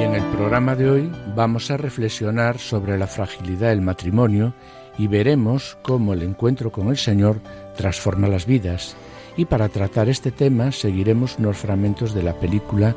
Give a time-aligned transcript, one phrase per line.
[0.00, 4.54] Y en el programa de hoy vamos a reflexionar sobre la fragilidad del matrimonio
[4.96, 7.42] y veremos cómo el encuentro con el Señor
[7.76, 8.96] transforma las vidas.
[9.36, 12.96] Y para tratar este tema seguiremos unos fragmentos de la película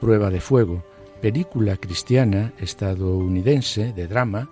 [0.00, 0.82] Prueba de Fuego,
[1.22, 4.50] película cristiana estadounidense de drama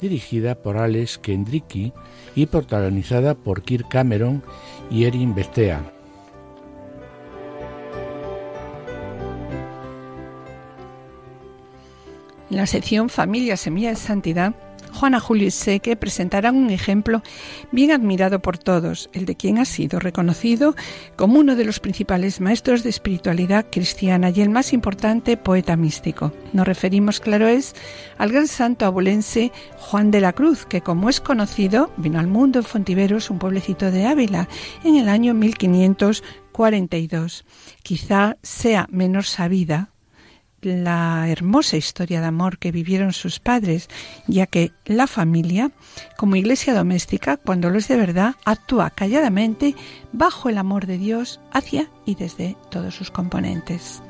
[0.00, 1.92] dirigida por Alex Kendricky
[2.34, 4.42] y protagonizada por Kirk Cameron
[4.90, 5.91] y Erin Bestea.
[12.52, 14.54] En la sección Familia Semilla de Santidad,
[14.92, 17.22] Juana Julio y Seque presentarán un ejemplo
[17.70, 20.76] bien admirado por todos, el de quien ha sido reconocido
[21.16, 26.34] como uno de los principales maestros de espiritualidad cristiana y el más importante poeta místico.
[26.52, 27.74] Nos referimos, claro es,
[28.18, 32.58] al gran santo abulense Juan de la Cruz, que como es conocido, vino al mundo
[32.58, 34.46] en Fontiveros, un pueblecito de Ávila,
[34.84, 37.46] en el año 1542.
[37.82, 39.91] Quizá sea menos sabida
[40.62, 43.88] la hermosa historia de amor que vivieron sus padres,
[44.26, 45.70] ya que la familia,
[46.16, 49.74] como iglesia doméstica, cuando lo es de verdad, actúa calladamente
[50.12, 54.02] bajo el amor de Dios hacia y desde todos sus componentes.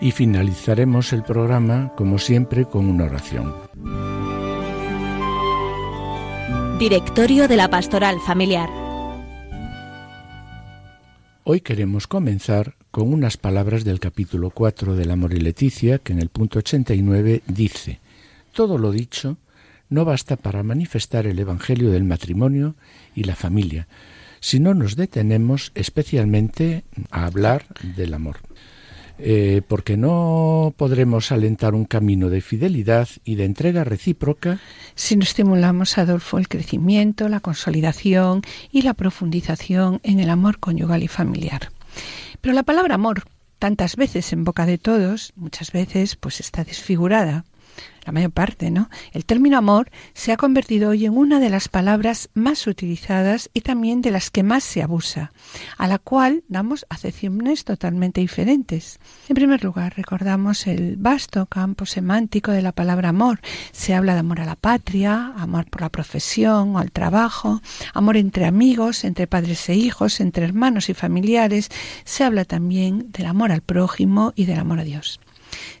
[0.00, 3.54] Y finalizaremos el programa, como siempre, con una oración.
[6.78, 8.68] Directorio de la Pastoral Familiar.
[11.44, 16.20] Hoy queremos comenzar con unas palabras del capítulo 4 del Amor y Leticia, que en
[16.20, 17.98] el punto 89 dice,
[18.52, 19.36] Todo lo dicho
[19.88, 22.76] no basta para manifestar el Evangelio del matrimonio
[23.12, 23.88] y la familia,
[24.38, 27.64] si no nos detenemos especialmente a hablar
[27.96, 28.36] del amor.
[29.18, 34.60] Eh, porque no podremos alentar un camino de fidelidad y de entrega recíproca
[34.94, 41.02] si no estimulamos, Adolfo, el crecimiento, la consolidación y la profundización en el amor conyugal
[41.02, 41.70] y familiar.
[42.44, 43.22] Pero la palabra amor,
[43.58, 47.46] tantas veces en boca de todos, muchas veces pues está desfigurada
[48.04, 48.88] la mayor parte, ¿no?
[49.12, 53.62] El término amor se ha convertido hoy en una de las palabras más utilizadas y
[53.62, 55.32] también de las que más se abusa,
[55.78, 58.98] a la cual damos acepciones totalmente diferentes.
[59.28, 63.40] En primer lugar, recordamos el vasto campo semántico de la palabra amor.
[63.72, 67.60] Se habla de amor a la patria, amor por la profesión o al trabajo,
[67.92, 71.70] amor entre amigos, entre padres e hijos, entre hermanos y familiares.
[72.04, 75.20] Se habla también del amor al prójimo y del amor a Dios.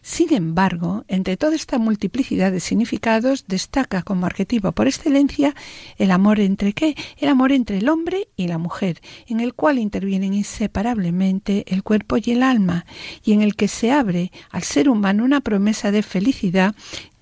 [0.02, 5.54] Sin embargo, entre toda esta multiplicidad de significados destaca como arquetipo por excelencia
[5.98, 6.96] el amor entre qué?
[7.18, 12.16] El amor entre el hombre y la mujer, en el cual intervienen inseparablemente el cuerpo
[12.16, 12.86] y el alma,
[13.24, 16.74] y en el que se abre al ser humano una promesa de felicidad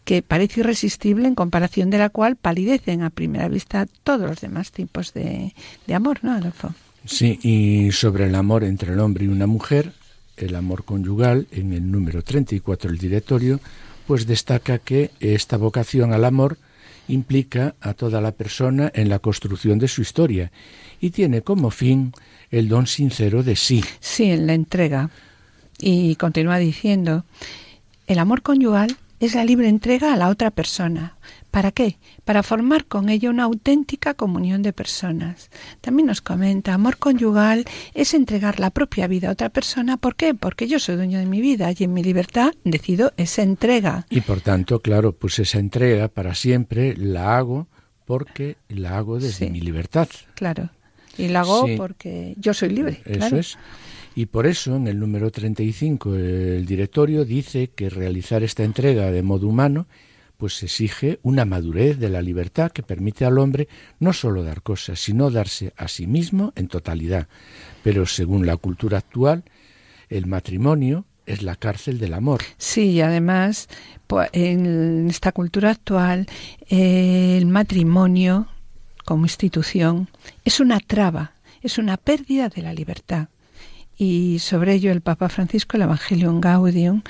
[0.04, 4.72] que parece irresistible en comparación de la cual palidecen a primera vista todos los demás
[4.72, 5.54] tipos de,
[5.86, 6.74] de amor, ¿no, Adolfo?
[7.04, 9.92] Sí, y sobre el amor entre el hombre y una mujer,
[10.36, 13.60] el amor conyugal, en el número 34 del directorio,
[14.06, 16.58] pues destaca que esta vocación al amor
[17.08, 20.52] implica a toda la persona en la construcción de su historia
[21.00, 22.12] y tiene como fin
[22.50, 23.82] el don sincero de sí.
[24.00, 25.10] Sí, en la entrega.
[25.78, 27.24] Y continúa diciendo,
[28.06, 31.16] el amor conyugal es la libre entrega a la otra persona,
[31.52, 31.98] ¿Para qué?
[32.24, 35.50] Para formar con ella una auténtica comunión de personas.
[35.82, 39.98] También nos comenta, amor conyugal es entregar la propia vida a otra persona.
[39.98, 40.32] ¿Por qué?
[40.32, 44.06] Porque yo soy dueño de mi vida y en mi libertad decido esa entrega.
[44.08, 47.68] Y por tanto, claro, pues esa entrega para siempre la hago
[48.06, 50.08] porque la hago desde mi libertad.
[50.34, 50.70] Claro.
[51.18, 53.02] Y la hago porque yo soy libre.
[53.04, 53.58] Eso es.
[54.14, 59.22] Y por eso, en el número 35, el directorio dice que realizar esta entrega de
[59.22, 59.86] modo humano
[60.42, 63.68] pues exige una madurez de la libertad que permite al hombre
[64.00, 67.28] no solo dar cosas, sino darse a sí mismo en totalidad.
[67.84, 69.44] Pero según la cultura actual,
[70.08, 72.40] el matrimonio es la cárcel del amor.
[72.58, 73.68] Sí, y además,
[74.32, 76.26] en esta cultura actual,
[76.68, 78.48] el matrimonio
[79.04, 80.08] como institución
[80.44, 83.28] es una traba, es una pérdida de la libertad.
[83.96, 87.02] Y sobre ello el Papa Francisco, el Evangelium Gaudium,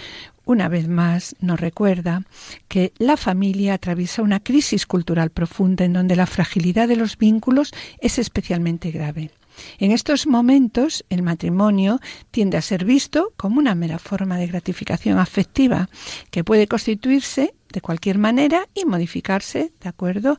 [0.52, 2.24] una vez más nos recuerda
[2.68, 7.72] que la familia atraviesa una crisis cultural profunda en donde la fragilidad de los vínculos
[7.98, 9.30] es especialmente grave.
[9.78, 12.00] En estos momentos, el matrimonio
[12.30, 15.88] tiende a ser visto como una mera forma de gratificación afectiva
[16.30, 20.38] que puede constituirse de cualquier manera y modificarse de acuerdo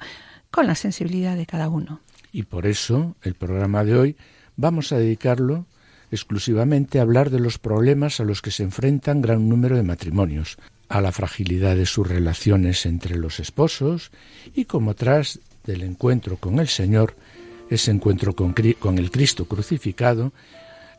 [0.52, 2.02] con la sensibilidad de cada uno.
[2.32, 4.18] Y por eso el programa de hoy
[4.56, 5.66] vamos a dedicarlo
[6.14, 10.58] exclusivamente hablar de los problemas a los que se enfrentan gran número de matrimonios,
[10.88, 14.12] a la fragilidad de sus relaciones entre los esposos
[14.54, 17.16] y como tras del encuentro con el Señor,
[17.70, 20.34] ese encuentro con, con el Cristo crucificado,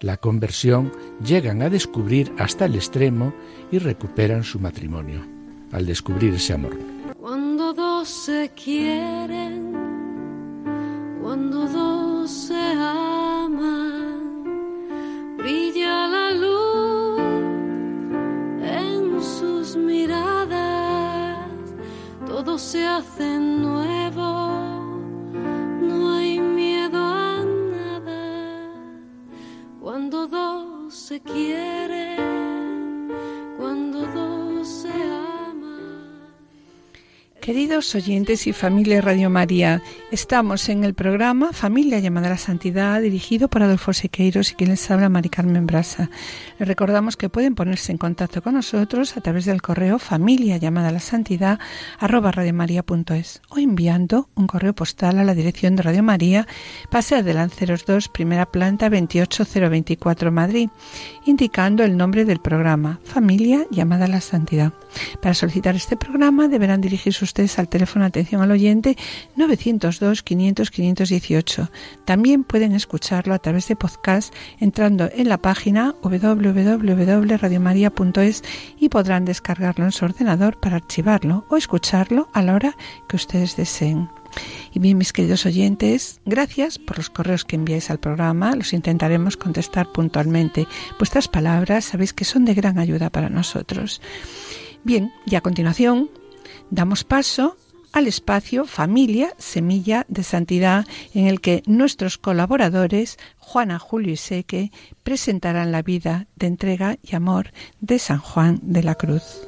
[0.01, 0.93] la conversión,
[1.25, 3.33] llegan a descubrir hasta el extremo
[3.71, 5.25] y recuperan su matrimonio,
[5.71, 6.77] al descubrir ese amor.
[7.21, 9.73] Cuando dos se quieren,
[11.23, 14.04] cuando dos se aman,
[15.45, 17.21] brilla la luz
[18.63, 21.47] en sus miradas,
[22.27, 24.23] todo se hace nuevo,
[25.83, 28.71] no hay miedo a nada.
[29.83, 33.13] Cuando dos se quieren,
[33.59, 36.23] cuando dos se aman.
[37.43, 39.83] Queridos oyentes y familia Radio María,
[40.15, 44.71] estamos en el programa Familia llamada a la Santidad, dirigido por Adolfo Sequeiros y quien
[44.71, 46.09] les habla Mari Carmen Brasa.
[46.61, 50.91] Les recordamos que pueden ponerse en contacto con nosotros a través del correo familia llamada
[50.91, 51.59] a la santidad
[51.99, 56.47] arroba o enviando un correo postal a la dirección de Radio María,
[56.91, 60.69] Paseo de Lanceros 2, primera planta 28024 Madrid,
[61.27, 64.73] indicando el nombre del programa Familia llamada a la Santidad.
[65.21, 68.97] Para solicitar este programa deberán dirigir sus ustedes al teléfono atención al oyente
[69.35, 71.71] 902 500 518.
[72.05, 78.43] También pueden escucharlo a través de podcast entrando en la página www.radiomaria.es
[78.79, 82.77] y podrán descargarlo en su ordenador para archivarlo o escucharlo a la hora
[83.09, 84.09] que ustedes deseen.
[84.73, 88.57] Y bien, mis queridos oyentes, gracias por los correos que enviáis al programa.
[88.57, 90.67] Los intentaremos contestar puntualmente.
[90.99, 94.01] Vuestras palabras sabéis que son de gran ayuda para nosotros.
[94.83, 96.11] Bien, y a continuación
[96.71, 97.57] damos paso
[97.95, 104.73] al espacio Familia Semilla de Santidad, en el que nuestros colaboradores, Juana, Julio y Seque,
[105.05, 109.47] presentarán la vida de entrega y amor de San Juan de la Cruz.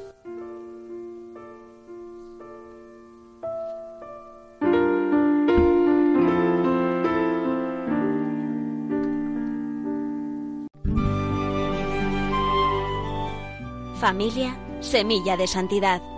[13.99, 16.16] Familia Semilla de Santidad.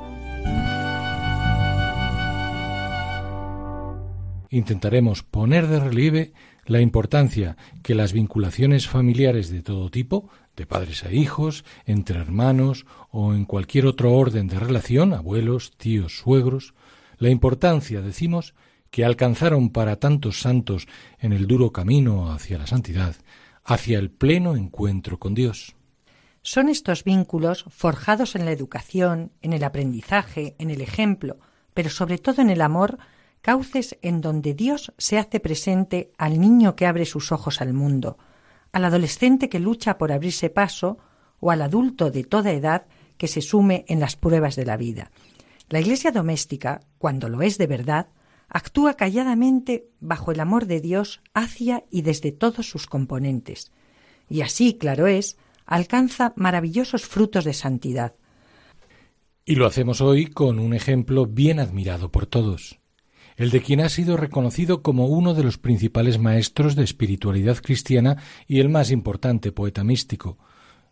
[4.49, 6.33] Intentaremos poner de relieve
[6.65, 12.85] la importancia que las vinculaciones familiares de todo tipo, de padres a hijos, entre hermanos
[13.11, 16.73] o en cualquier otro orden de relación, abuelos, tíos, suegros,
[17.17, 18.53] la importancia, decimos,
[18.91, 20.87] que alcanzaron para tantos santos
[21.19, 23.15] en el duro camino hacia la santidad,
[23.63, 25.75] hacia el pleno encuentro con Dios.
[26.41, 31.37] Son estos vínculos forjados en la educación, en el aprendizaje, en el ejemplo,
[31.73, 32.97] pero sobre todo en el amor,
[33.41, 38.17] cauces en donde Dios se hace presente al niño que abre sus ojos al mundo,
[38.71, 40.97] al adolescente que lucha por abrirse paso
[41.39, 42.85] o al adulto de toda edad
[43.17, 45.11] que se sume en las pruebas de la vida.
[45.69, 48.07] La Iglesia doméstica, cuando lo es de verdad,
[48.49, 53.71] actúa calladamente bajo el amor de Dios hacia y desde todos sus componentes,
[54.27, 58.15] y así, claro es, alcanza maravillosos frutos de santidad.
[59.45, 62.79] Y lo hacemos hoy con un ejemplo bien admirado por todos
[63.39, 68.17] el de quien ha sido reconocido como uno de los principales maestros de espiritualidad cristiana
[68.47, 70.37] y el más importante poeta místico.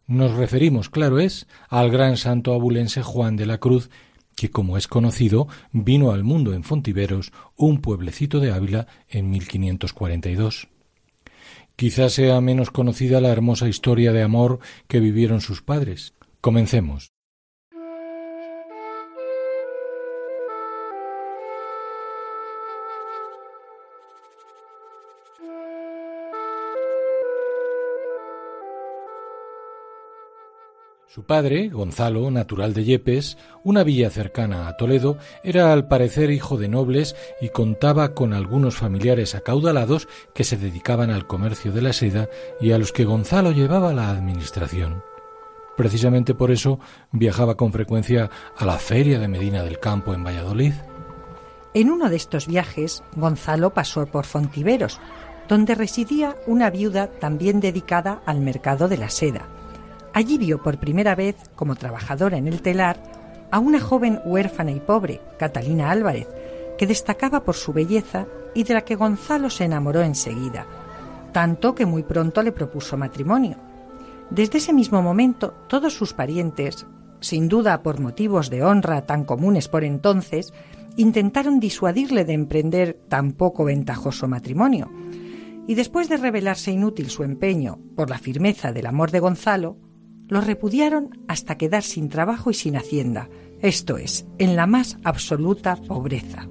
[0.08, 3.90] Nos referimos, claro es, al gran santo abulense Juan de la Cruz,
[4.34, 10.70] que, como es conocido, vino al mundo en Fontiveros, un pueblecito de Ávila, en 1542.
[11.76, 16.14] Quizás sea menos conocida la hermosa historia de amor que vivieron sus padres.
[16.40, 17.17] Comencemos.
[31.18, 36.58] Su padre, Gonzalo, natural de Yepes, una villa cercana a Toledo, era al parecer hijo
[36.58, 41.92] de nobles y contaba con algunos familiares acaudalados que se dedicaban al comercio de la
[41.92, 42.30] seda
[42.62, 45.02] y a los que Gonzalo llevaba la administración.
[45.76, 46.80] Precisamente por eso
[47.12, 50.74] viajaba con frecuencia a la feria de Medina del Campo en Valladolid.
[51.74, 55.00] En uno de estos viajes, Gonzalo pasó por Fontiveros,
[55.48, 59.50] donde residía una viuda también dedicada al mercado de la seda
[60.18, 62.98] Allí vio por primera vez, como trabajadora en el telar,
[63.52, 66.28] a una joven huérfana y pobre, Catalina Álvarez,
[66.76, 70.66] que destacaba por su belleza y de la que Gonzalo se enamoró enseguida.
[71.34, 73.58] tanto que muy pronto le propuso matrimonio.
[74.32, 76.88] Desde ese mismo momento, todos sus parientes,
[77.20, 80.52] sin duda por motivos de honra tan comunes por entonces,
[80.96, 84.90] intentaron disuadirle de emprender tan poco ventajoso matrimonio.
[85.68, 89.78] Y después de revelarse inútil su empeño por la firmeza del amor de Gonzalo,
[90.28, 93.30] lo repudiaron hasta quedar sin trabajo y sin hacienda,
[93.62, 96.48] esto es, en la más absoluta pobreza.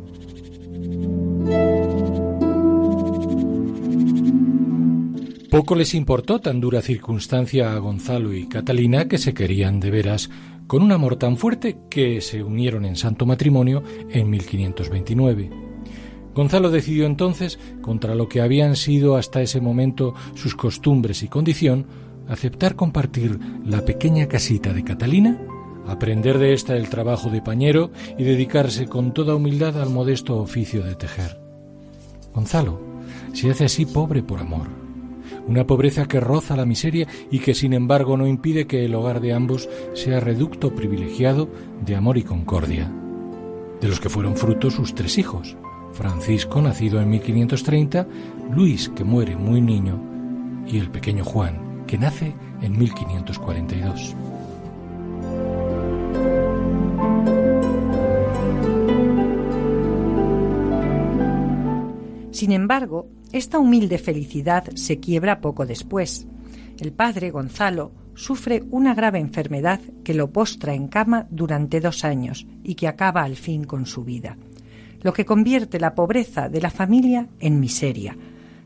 [5.50, 10.28] Poco les importó tan dura circunstancia a Gonzalo y Catalina que se querían de veras
[10.66, 15.50] con un amor tan fuerte que se unieron en santo matrimonio en 1529.
[16.34, 21.86] Gonzalo decidió entonces, contra lo que habían sido hasta ese momento sus costumbres y condición,
[22.28, 25.38] aceptar compartir la pequeña casita de Catalina,
[25.86, 30.82] aprender de ésta el trabajo de pañero y dedicarse con toda humildad al modesto oficio
[30.82, 31.38] de tejer.
[32.34, 32.80] Gonzalo
[33.32, 34.86] se hace así pobre por amor
[35.46, 39.20] una pobreza que roza la miseria y que sin embargo no impide que el hogar
[39.20, 41.48] de ambos sea reducto privilegiado
[41.84, 42.90] de amor y concordia,
[43.80, 45.56] de los que fueron frutos sus tres hijos,
[45.92, 48.06] Francisco, nacido en 1530,
[48.54, 50.00] Luis, que muere muy niño,
[50.66, 54.16] y el pequeño Juan, que nace en 1542.
[62.30, 66.26] Sin embargo, esta humilde felicidad se quiebra poco después.
[66.78, 72.46] El padre, Gonzalo, sufre una grave enfermedad que lo postra en cama durante dos años
[72.62, 74.36] y que acaba al fin con su vida,
[75.02, 78.16] lo que convierte la pobreza de la familia en miseria,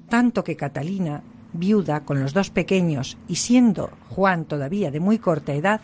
[0.08, 1.22] tanto que Catalina,
[1.52, 5.80] viuda con los dos pequeños y siendo Juan todavía de muy corta edad,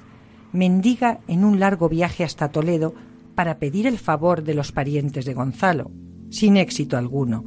[0.53, 2.95] mendiga en un largo viaje hasta Toledo
[3.35, 5.91] para pedir el favor de los parientes de Gonzalo,
[6.31, 7.45] sin éxito alguno,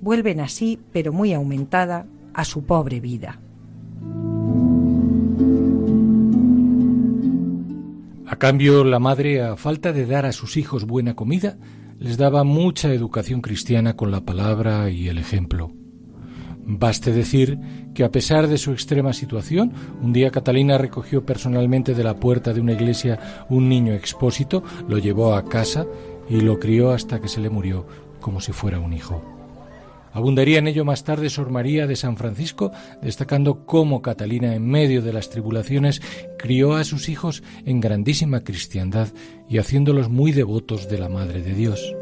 [0.00, 3.40] vuelven así, pero muy aumentada, a su pobre vida.
[8.26, 11.56] A cambio, la madre, a falta de dar a sus hijos buena comida,
[11.98, 15.72] les daba mucha educación cristiana con la palabra y el ejemplo.
[16.68, 17.58] Baste decir
[17.94, 22.52] que a pesar de su extrema situación, un día Catalina recogió personalmente de la puerta
[22.52, 25.86] de una iglesia un niño expósito, lo llevó a casa
[26.28, 27.86] y lo crió hasta que se le murió
[28.20, 29.22] como si fuera un hijo.
[30.12, 35.02] Abundaría en ello más tarde Sor María de San Francisco, destacando cómo Catalina, en medio
[35.02, 36.02] de las tribulaciones,
[36.36, 39.08] crió a sus hijos en grandísima cristiandad
[39.48, 41.94] y haciéndolos muy devotos de la Madre de Dios.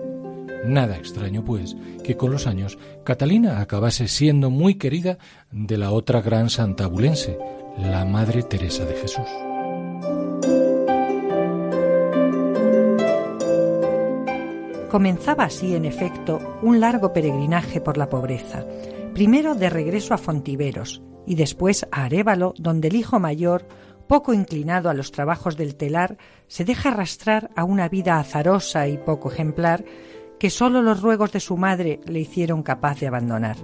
[0.64, 5.18] Nada extraño, pues, que con los años Catalina acabase siendo muy querida
[5.52, 7.38] de la otra gran santa abulense,
[7.76, 9.28] la Madre Teresa de Jesús.
[14.90, 18.64] Comenzaba así, en efecto, un largo peregrinaje por la pobreza,
[19.12, 23.66] primero de regreso a Fontiveros y después a Arévalo, donde el hijo mayor,
[24.06, 26.16] poco inclinado a los trabajos del telar,
[26.46, 29.84] se deja arrastrar a una vida azarosa y poco ejemplar
[30.44, 33.56] que sólo los ruegos de su madre le hicieron capaz de abandonar.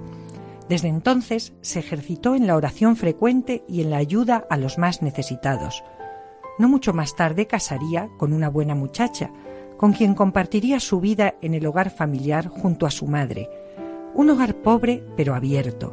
[0.67, 5.03] Desde entonces se ejercitó en la oración frecuente y en la ayuda a los más
[5.03, 5.85] necesitados.
[6.59, 9.31] No mucho más tarde casaría con una buena muchacha,
[9.77, 13.51] con quien compartiría su vida en el hogar familiar junto a su madre.
[14.15, 15.93] Un hogar pobre pero abierto.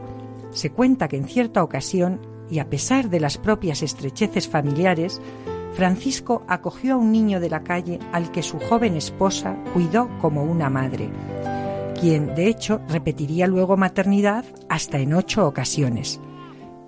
[0.52, 5.20] Se cuenta que en cierta ocasión, y a pesar de las propias estrecheces familiares,
[5.78, 10.44] Francisco acogió a un niño de la calle al que su joven esposa cuidó como
[10.44, 11.08] una madre,
[12.00, 16.20] quien de hecho repetiría luego maternidad hasta en ocho ocasiones.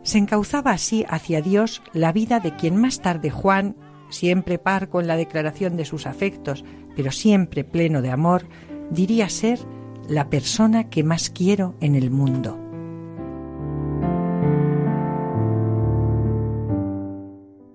[0.01, 3.75] Se encauzaba así hacia Dios la vida de quien más tarde Juan,
[4.10, 6.65] siempre parco en la declaración de sus afectos,
[6.96, 8.48] pero siempre pleno de amor,
[8.89, 9.60] diría ser
[10.08, 12.68] la persona que más quiero en el mundo.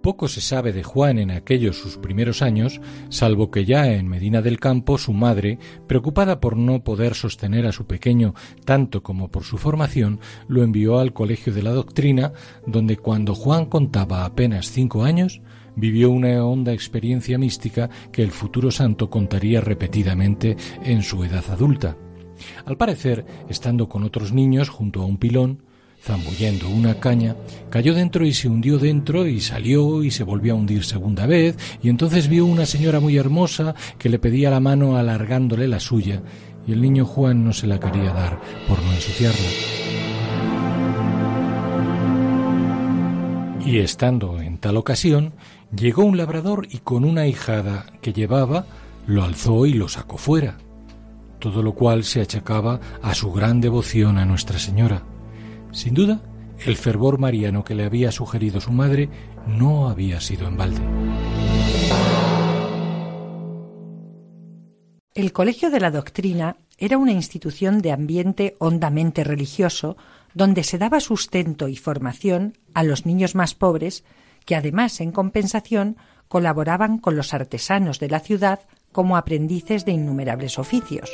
[0.05, 4.43] Poco se sabe de Juan en aquellos sus primeros años, salvo que ya en Medina
[4.43, 8.35] del Campo su madre, preocupada por no poder sostener a su pequeño
[8.67, 12.35] tanto como por su formación, lo envió al Colegio de la Doctrina,
[12.67, 15.41] donde cuando Juan contaba apenas cinco años,
[15.75, 21.97] vivió una honda experiencia mística que el futuro santo contaría repetidamente en su edad adulta.
[22.67, 25.63] Al parecer, estando con otros niños junto a un pilón,
[26.05, 27.35] zambullendo una caña,
[27.71, 31.57] cayó dentro y se hundió dentro y salió y se volvió a hundir segunda vez,
[31.83, 36.23] y entonces vio una señora muy hermosa que le pedía la mano alargándole la suya,
[36.67, 39.49] y el niño Juan no se la quería dar por no ensuciarla.
[43.67, 45.33] Y estando en tal ocasión,
[45.77, 48.67] Llegó un labrador y con una hijada que llevaba
[49.07, 50.57] lo alzó y lo sacó fuera,
[51.41, 55.03] todo lo cual se achacaba a su gran devoción a Nuestra Señora.
[55.75, 56.23] Sin duda,
[56.65, 59.11] el fervor mariano que le había sugerido su madre
[59.47, 60.81] no había sido en balde.
[65.15, 69.97] El Colegio de la Doctrina era una institución de ambiente hondamente religioso
[70.33, 74.05] donde se daba sustento y formación a los niños más pobres
[74.45, 75.97] que además en compensación
[76.29, 78.61] colaboraban con los artesanos de la ciudad
[78.93, 81.11] como aprendices de innumerables oficios.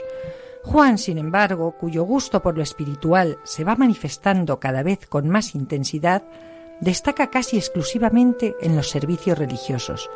[0.63, 5.55] Juan, sin embargo, cuyo gusto por lo espiritual se va manifestando cada vez con más
[5.55, 6.23] intensidad,
[6.81, 10.11] destaca casi exclusivamente en los servicios religiosos.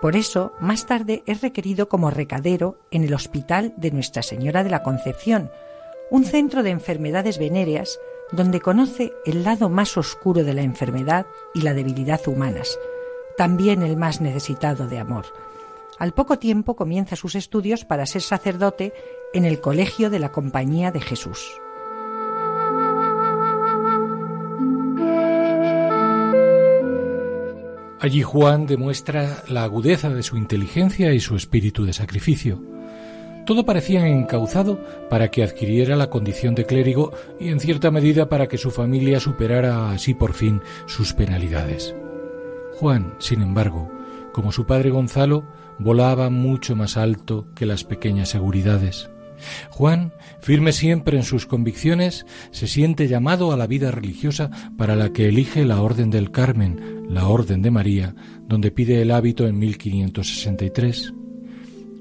[0.00, 4.70] Por eso, más tarde es requerido como recadero en el Hospital de Nuestra Señora de
[4.70, 5.50] la Concepción,
[6.10, 7.98] un centro de enfermedades venéreas
[8.30, 12.78] donde conoce el lado más oscuro de la enfermedad y la debilidad humanas,
[13.36, 15.24] también el más necesitado de amor.
[15.98, 18.92] Al poco tiempo comienza sus estudios para ser sacerdote
[19.32, 21.60] en el Colegio de la Compañía de Jesús.
[28.00, 32.62] Allí Juan demuestra la agudeza de su inteligencia y su espíritu de sacrificio.
[33.44, 34.78] Todo parecía encauzado
[35.10, 39.20] para que adquiriera la condición de clérigo y en cierta medida para que su familia
[39.20, 41.94] superara así por fin sus penalidades.
[42.74, 43.90] Juan, sin embargo,
[44.32, 45.44] como su padre Gonzalo,
[45.78, 49.10] volaba mucho más alto que las pequeñas seguridades.
[49.70, 55.12] Juan, firme siempre en sus convicciones, se siente llamado a la vida religiosa para la
[55.12, 58.14] que elige la Orden del Carmen, la Orden de María,
[58.46, 61.14] donde pide el hábito en 1563.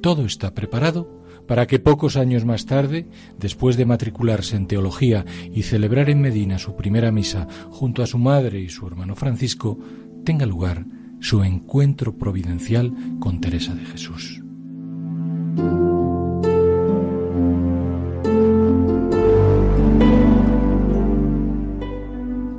[0.01, 3.07] Todo está preparado para que pocos años más tarde,
[3.39, 8.17] después de matricularse en teología y celebrar en Medina su primera misa junto a su
[8.17, 9.79] madre y su hermano Francisco,
[10.25, 10.85] tenga lugar
[11.19, 14.41] su encuentro providencial con Teresa de Jesús.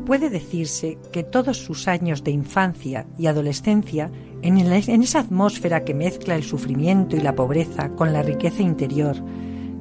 [0.08, 6.34] Puede decirse que todos sus años de infancia y adolescencia, en, esa atmósfera que mezcla
[6.34, 9.16] el sufrimiento y la pobreza con la riqueza interior,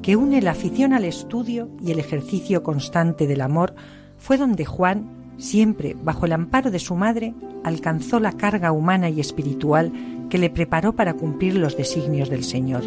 [0.02, 3.74] que une la afición al estudio y el ejercicio constante del amor,
[4.18, 7.32] fue donde Juan, siempre bajo el amparo de su madre,
[7.64, 9.90] alcanzó la carga humana y espiritual
[10.28, 12.82] que le preparó para cumplir los designios del Señor.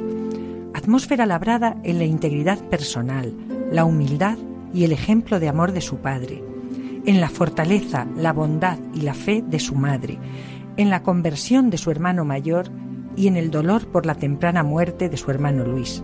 [0.75, 3.33] Atmósfera labrada en la integridad personal,
[3.71, 4.37] la humildad
[4.75, 6.50] y el ejemplo de amor de su padre
[7.05, 10.19] en la fortaleza, la bondad y la fe de su madre,
[10.77, 12.69] en la conversión de su hermano mayor
[13.15, 16.03] y en el dolor por la temprana muerte de su hermano Luis.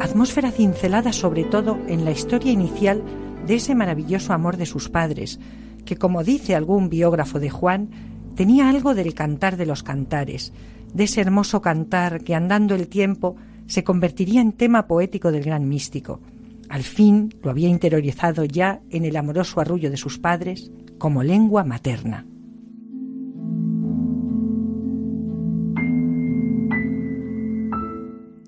[0.00, 3.02] Atmósfera cincelada sobre todo en la historia inicial
[3.46, 5.38] de ese maravilloso amor de sus padres,
[5.84, 7.90] que como dice algún biógrafo de Juan,
[8.34, 10.52] tenía algo del cantar de los cantares,
[10.92, 15.68] de ese hermoso cantar que andando el tiempo se convertiría en tema poético del gran
[15.68, 16.20] místico.
[16.72, 21.64] Al fin lo había interiorizado ya en el amoroso arrullo de sus padres como lengua
[21.64, 22.26] materna.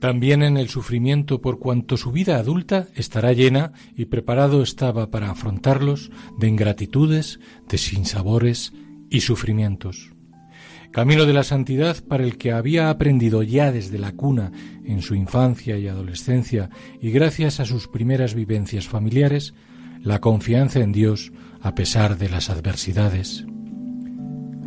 [0.00, 5.30] También en el sufrimiento por cuanto su vida adulta estará llena y preparado estaba para
[5.30, 8.72] afrontarlos de ingratitudes, de sinsabores
[9.10, 10.13] y sufrimientos.
[10.94, 14.52] Camino de la santidad para el que había aprendido ya desde la cuna
[14.84, 19.54] en su infancia y adolescencia y gracias a sus primeras vivencias familiares,
[20.04, 23.44] la confianza en Dios a pesar de las adversidades.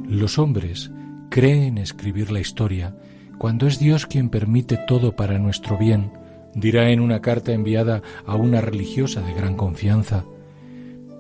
[0.06, 0.92] Los hombres
[1.30, 2.94] creen escribir la historia
[3.38, 6.12] cuando es Dios quien permite todo para nuestro bien,
[6.54, 10.26] dirá en una carta enviada a una religiosa de gran confianza.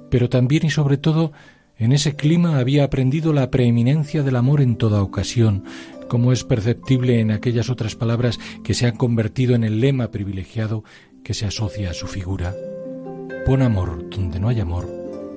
[0.10, 1.32] Pero también y sobre todo
[1.78, 5.64] en ese clima había aprendido la preeminencia del amor en toda ocasión,
[6.08, 10.84] como es perceptible en aquellas otras palabras que se han convertido en el lema privilegiado
[11.24, 12.56] que se asocia a su figura.
[13.46, 14.90] Pon amor donde no hay amor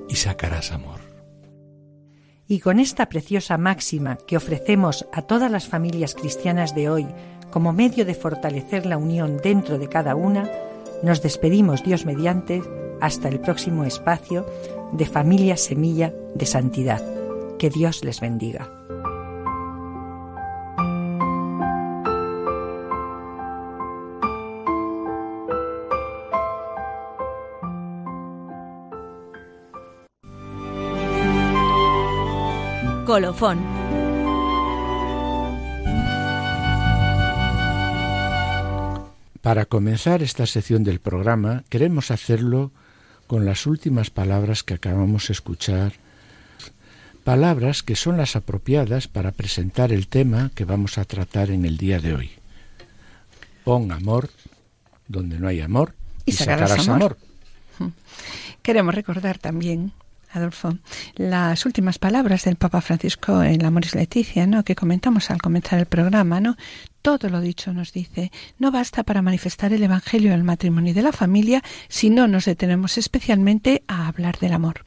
[0.09, 0.99] y sacarás amor.
[2.47, 7.07] Y con esta preciosa máxima que ofrecemos a todas las familias cristianas de hoy
[7.49, 10.49] como medio de fortalecer la unión dentro de cada una,
[11.03, 12.61] nos despedimos Dios mediante
[12.99, 14.45] hasta el próximo espacio
[14.91, 17.01] de familia semilla de santidad.
[17.57, 18.69] Que Dios les bendiga.
[33.05, 33.59] Colofón.
[39.41, 42.71] Para comenzar esta sección del programa, queremos hacerlo
[43.31, 45.93] con las últimas palabras que acabamos de escuchar,
[47.23, 51.77] palabras que son las apropiadas para presentar el tema que vamos a tratar en el
[51.77, 52.31] día de hoy.
[53.63, 54.29] Pon amor
[55.07, 57.17] donde no hay amor y, sacarás, amor.
[58.61, 59.93] Queremos recordar también
[60.33, 60.77] Adolfo,
[61.15, 64.63] las últimas palabras del Papa Francisco en la Moris Leticia, ¿no?
[64.63, 66.57] que comentamos al comenzar el programa, ¿no?
[67.01, 71.01] Todo lo dicho nos dice, no basta para manifestar el Evangelio del matrimonio y de
[71.01, 74.85] la familia si no nos detenemos especialmente a hablar del amor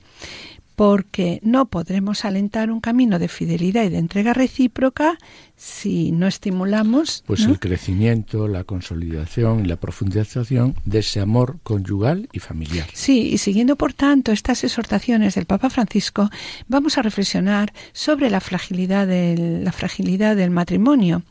[0.76, 5.18] porque no podremos alentar un camino de fidelidad y de entrega recíproca
[5.56, 12.28] si no estimulamos pues el crecimiento, la consolidación y la profundización de ese amor conyugal
[12.32, 12.88] y familiar.
[12.92, 16.28] Sí, y siguiendo por tanto estas exhortaciones del Papa Francisco,
[16.66, 21.22] vamos a reflexionar sobre la fragilidad del, la fragilidad del matrimonio.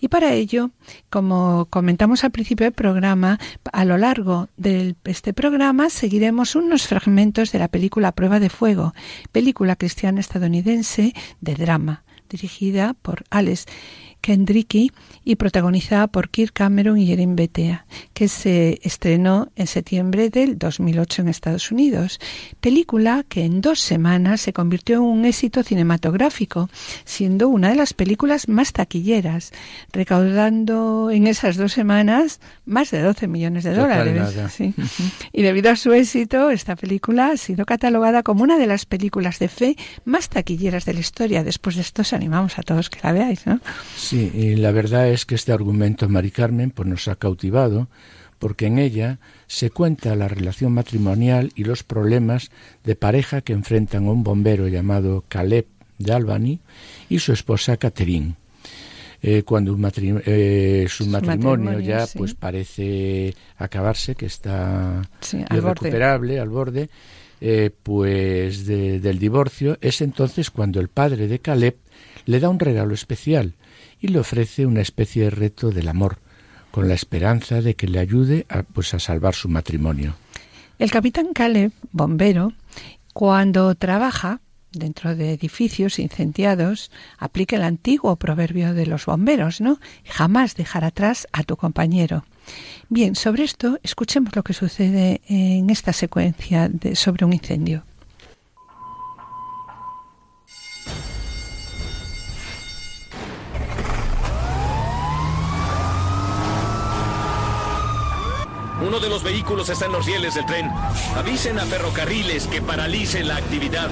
[0.00, 0.70] Y para ello,
[1.10, 3.38] como comentamos al principio del programa,
[3.72, 8.94] a lo largo de este programa seguiremos unos fragmentos de la película Prueba de Fuego,
[9.30, 13.66] película cristiana estadounidense de drama dirigida por Alex
[14.20, 14.92] Kendricky
[15.24, 21.22] y protagonizada por Kirk Cameron y Erin Betea, que se estrenó en septiembre del 2008
[21.22, 22.20] en Estados Unidos.
[22.60, 26.68] Película que en dos semanas se convirtió en un éxito cinematográfico,
[27.04, 29.52] siendo una de las películas más taquilleras,
[29.92, 34.34] recaudando en esas dos semanas más de 12 millones de dólares.
[35.32, 39.38] Y debido a su éxito, esta película ha sido catalogada como una de las películas
[39.38, 41.44] de fe más taquilleras de la historia.
[41.44, 43.60] Después de esto, os animamos a todos que la veáis, ¿no?
[44.10, 47.86] Sí, y la verdad es que este argumento, Mari Carmen, pues nos ha cautivado,
[48.40, 52.50] porque en ella se cuenta la relación matrimonial y los problemas
[52.82, 55.66] de pareja que enfrentan a un bombero llamado Caleb
[55.98, 56.58] de Albany
[57.08, 58.34] y su esposa Catherine.
[59.22, 59.78] Eh, cuando
[60.26, 65.02] eh, su, matrimonio, ya pues parece acabarse, que está
[65.52, 66.90] irrecuperable, al borde,
[67.40, 71.76] eh, pues del divorcio, es entonces cuando el padre de Caleb
[72.26, 73.54] le da un regalo especial
[74.00, 76.18] y le ofrece una especie de reto del amor,
[76.70, 80.14] con la esperanza de que le ayude a, pues, a salvar su matrimonio.
[80.78, 82.52] El capitán Caleb, bombero,
[83.12, 84.40] cuando trabaja
[84.72, 89.80] dentro de edificios incendiados, aplica el antiguo proverbio de los bomberos, ¿no?
[90.04, 92.24] Jamás dejar atrás a tu compañero.
[92.88, 97.84] Bien, sobre esto, escuchemos lo que sucede en esta secuencia de, sobre un incendio.
[108.80, 110.70] Uno de los vehículos está en los rieles del tren.
[111.14, 113.90] Avisen a ferrocarriles que paralicen la actividad.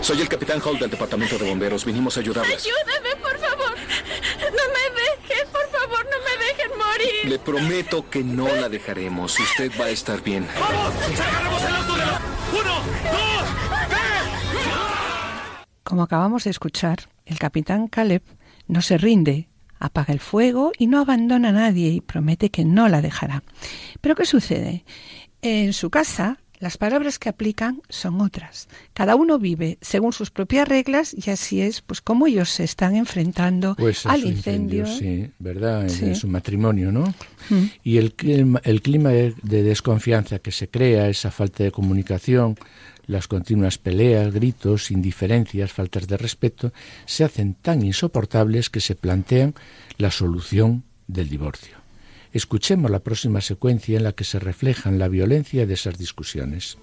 [0.00, 1.84] Soy el capitán Hall del departamento de bomberos.
[1.84, 2.64] Vinimos a ayudarles.
[2.64, 3.76] Ayúdame, por favor.
[4.40, 7.30] No me dejen, por favor, no me dejen morir.
[7.30, 9.38] Le prometo que no la dejaremos.
[9.38, 10.48] Usted va a estar bien.
[10.58, 10.92] ¡Vamos!
[11.20, 12.20] ¡Agarramos el auto de la...
[12.52, 12.74] ¡Uno,
[13.12, 13.48] dos,
[13.88, 15.62] tres!
[15.84, 18.22] Como acabamos de escuchar, el capitán Caleb
[18.66, 19.48] no se rinde
[19.82, 23.42] apaga el fuego y no abandona a nadie y promete que no la dejará.
[24.00, 24.84] Pero ¿qué sucede?
[25.42, 28.68] En su casa las palabras que aplican son otras.
[28.94, 32.94] Cada uno vive según sus propias reglas y así es, pues, como ellos se están
[32.94, 34.86] enfrentando pues al incendio.
[34.86, 35.90] Sí, ¿verdad?
[35.90, 37.12] En, su matrimonio, ¿no?
[37.50, 37.64] Mm.
[37.82, 38.14] Y el,
[38.62, 42.54] el clima de, desconfianza que se crea, esa falta de comunicación,
[43.06, 46.72] las continuas peleas, gritos, indiferencias, faltas de respeto,
[47.06, 49.56] se hacen tan insoportables que se plantean
[49.98, 51.81] la solución del divorcio.
[52.32, 56.78] Escuchemos la próxima secuencia en la que se reflejan la violencia de esas discusiones.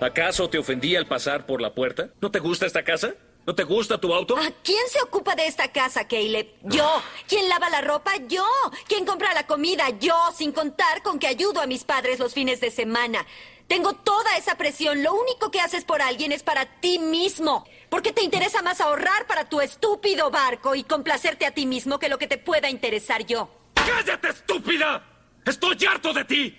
[0.00, 2.10] ¿Acaso te ofendí al pasar por la puerta?
[2.20, 3.14] ¿No te gusta esta casa?
[3.46, 4.36] ¿No te gusta tu auto?
[4.36, 6.48] ¿A quién se ocupa de esta casa, Caleb?
[6.64, 7.00] Yo.
[7.28, 8.12] ¿Quién lava la ropa?
[8.28, 8.44] Yo.
[8.88, 9.88] ¿Quién compra la comida?
[10.00, 13.24] Yo, sin contar con que ayudo a mis padres los fines de semana.
[13.68, 15.02] Tengo toda esa presión.
[15.02, 17.66] Lo único que haces por alguien es para ti mismo.
[17.88, 22.08] Porque te interesa más ahorrar para tu estúpido barco y complacerte a ti mismo que
[22.08, 23.50] lo que te pueda interesar yo.
[23.74, 25.04] ¡Cállate, estúpida!
[25.44, 26.58] ¡Estoy harto de ti!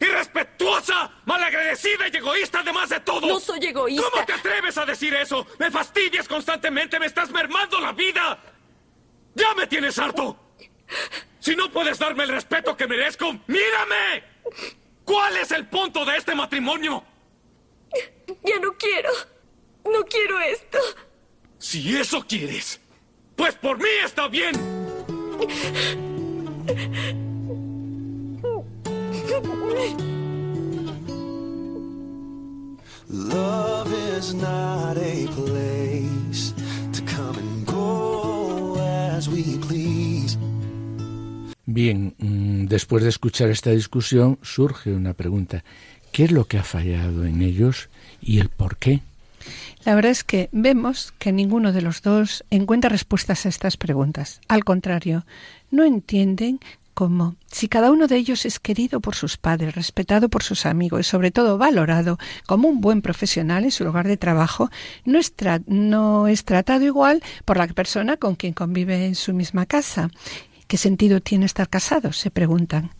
[0.00, 1.12] ¡Irrespetuosa!
[1.24, 3.26] ¡Malagradecida y egoísta además de todo!
[3.26, 4.08] No soy egoísta.
[4.10, 5.46] ¿Cómo te atreves a decir eso?
[5.58, 6.98] ¡Me fastidias constantemente!
[6.98, 8.38] ¡Me estás mermando la vida!
[9.34, 10.36] ¡Ya me tienes harto!
[11.38, 14.24] Si no puedes darme el respeto que merezco, ¡mírame!
[15.04, 17.02] ¿Cuál es el punto de este matrimonio?
[18.44, 19.10] Ya no quiero.
[19.84, 20.78] No quiero esto.
[21.58, 22.80] Si eso quieres,
[23.36, 24.54] pues por mí está bien.
[33.08, 35.89] Love is not a place
[41.72, 45.62] Bien, mm, después de escuchar esta discusión surge una pregunta.
[46.10, 49.02] ¿Qué es lo que ha fallado en ellos y el por qué?
[49.84, 54.40] La verdad es que vemos que ninguno de los dos encuentra respuestas a estas preguntas.
[54.48, 55.24] Al contrario,
[55.70, 56.58] no entienden
[56.92, 61.00] cómo, si cada uno de ellos es querido por sus padres, respetado por sus amigos
[61.00, 64.70] y sobre todo valorado como un buen profesional en su lugar de trabajo,
[65.04, 65.32] no es,
[65.66, 70.10] no es tratado igual por la persona con quien convive en su misma casa.
[70.70, 72.16] ¿Qué sentido tiene estar casados?
[72.16, 72.92] se preguntan.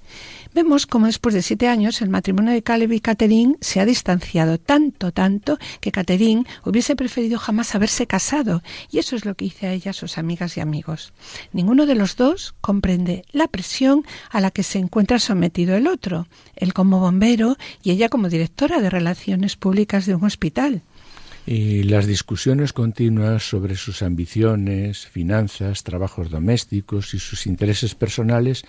[0.52, 4.58] Vemos cómo después de siete años el matrimonio de Caleb y Catherine se ha distanciado
[4.58, 9.68] tanto, tanto, que Catherine hubiese preferido jamás haberse casado, y eso es lo que dice
[9.68, 11.12] a ella sus amigas y amigos.
[11.52, 16.26] Ninguno de los dos comprende la presión a la que se encuentra sometido el otro,
[16.56, 20.82] él como bombero y ella como directora de relaciones públicas de un hospital.
[21.46, 28.64] Y las discusiones continuas sobre sus ambiciones, finanzas, trabajos domésticos y sus intereses personales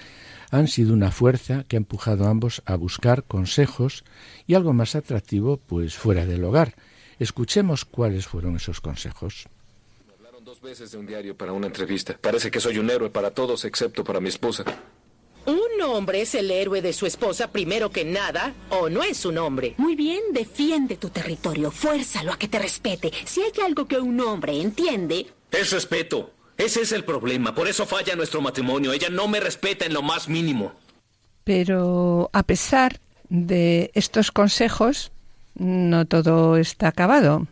[0.52, 4.04] han sido una fuerza que ha empujado a ambos a buscar consejos
[4.48, 6.76] y algo más atractivo, pues fuera del hogar.
[7.20, 9.48] Escuchemos cuáles fueron esos consejos.
[10.44, 12.18] Dos veces de un diario para una entrevista.
[12.20, 14.66] Parece que soy un héroe para todos excepto para mi esposa.
[15.46, 19.38] ¿Un hombre es el héroe de su esposa primero que nada o no es un
[19.38, 19.74] hombre?
[19.78, 23.12] Muy bien, defiende tu territorio, fuérzalo a que te respete.
[23.26, 25.28] Si hay algo que un hombre entiende...
[25.52, 26.32] Es respeto.
[26.58, 27.56] Ese es el problema.
[27.56, 28.94] Por eso falla nuestro matrimonio.
[28.94, 30.74] Ella no me respeta en lo más mínimo.
[31.44, 33.00] Pero a pesar
[33.30, 35.12] de estos consejos,
[35.56, 37.48] no todo está acabado.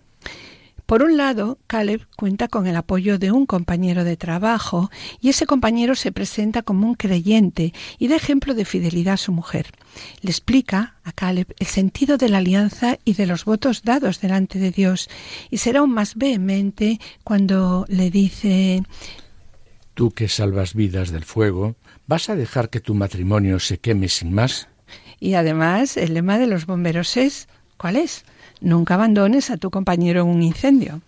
[0.90, 4.90] Por un lado, Caleb cuenta con el apoyo de un compañero de trabajo
[5.22, 9.32] y ese compañero se presenta como un creyente y da ejemplo de fidelidad a su
[9.32, 9.68] mujer.
[10.22, 14.58] Le explica a Caleb el sentido de la alianza y de los votos dados delante
[14.58, 15.12] de Dios
[15.52, 18.82] y será aún más vehemente cuando le dice
[19.94, 21.76] Tú que salvas vidas del fuego,
[22.08, 24.70] ¿vas a dejar que tu matrimonio se queme sin más?
[25.20, 27.48] Y además, el lema de los bomberos es
[27.80, 28.26] ¿cuál es?
[28.62, 31.02] Nunca abandones a tu compañero en un incendio.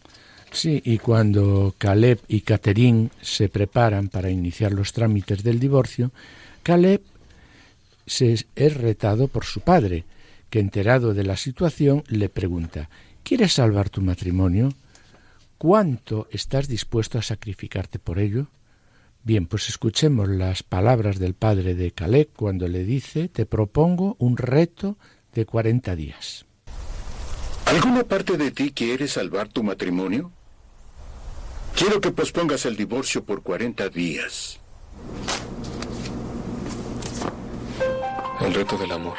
[0.51, 6.11] Sí, y cuando Caleb y Catherine se preparan para iniciar los trámites del divorcio,
[6.63, 7.01] Caleb
[8.05, 10.05] se es retado por su padre,
[10.49, 12.89] que enterado de la situación le pregunta
[13.23, 14.73] ¿Quieres salvar tu matrimonio?
[15.57, 18.47] ¿Cuánto estás dispuesto a sacrificarte por ello?
[19.23, 24.37] Bien, pues escuchemos las palabras del padre de Caleb cuando le dice Te propongo un
[24.37, 24.97] reto
[25.33, 26.45] de cuarenta días.
[27.65, 30.31] ¿Alguna parte de ti quiere salvar tu matrimonio?
[31.75, 34.59] Quiero que pospongas el divorcio por 40 días.
[38.41, 39.17] El reto del amor.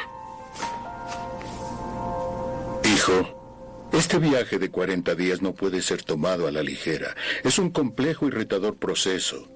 [2.85, 7.15] Hijo, este viaje de 40 días no puede ser tomado a la ligera.
[7.43, 9.47] Es un complejo y retador proceso,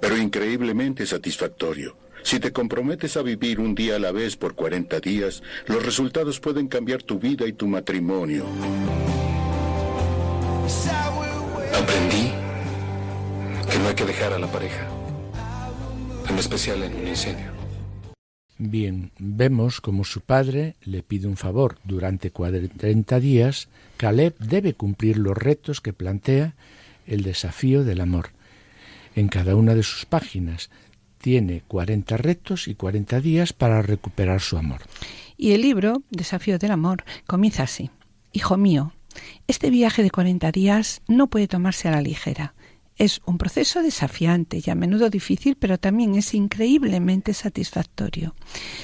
[0.00, 1.96] pero increíblemente satisfactorio.
[2.24, 6.40] Si te comprometes a vivir un día a la vez por 40 días, los resultados
[6.40, 8.46] pueden cambiar tu vida y tu matrimonio.
[11.74, 12.32] Aprendí
[13.70, 14.88] que no hay que dejar a la pareja,
[16.26, 17.52] en especial en un incendio.
[18.56, 21.76] Bien, vemos como su padre le pide un favor.
[21.84, 26.54] Durante 40 días, Caleb debe cumplir los retos que plantea
[27.06, 28.30] el desafío del amor.
[29.14, 30.70] En cada una de sus páginas
[31.24, 34.82] tiene 40 retos y 40 días para recuperar su amor.
[35.38, 37.90] Y el libro, Desafío del Amor, comienza así.
[38.34, 38.92] Hijo mío,
[39.46, 42.52] este viaje de 40 días no puede tomarse a la ligera.
[42.96, 48.34] Es un proceso desafiante y a menudo difícil, pero también es increíblemente satisfactorio.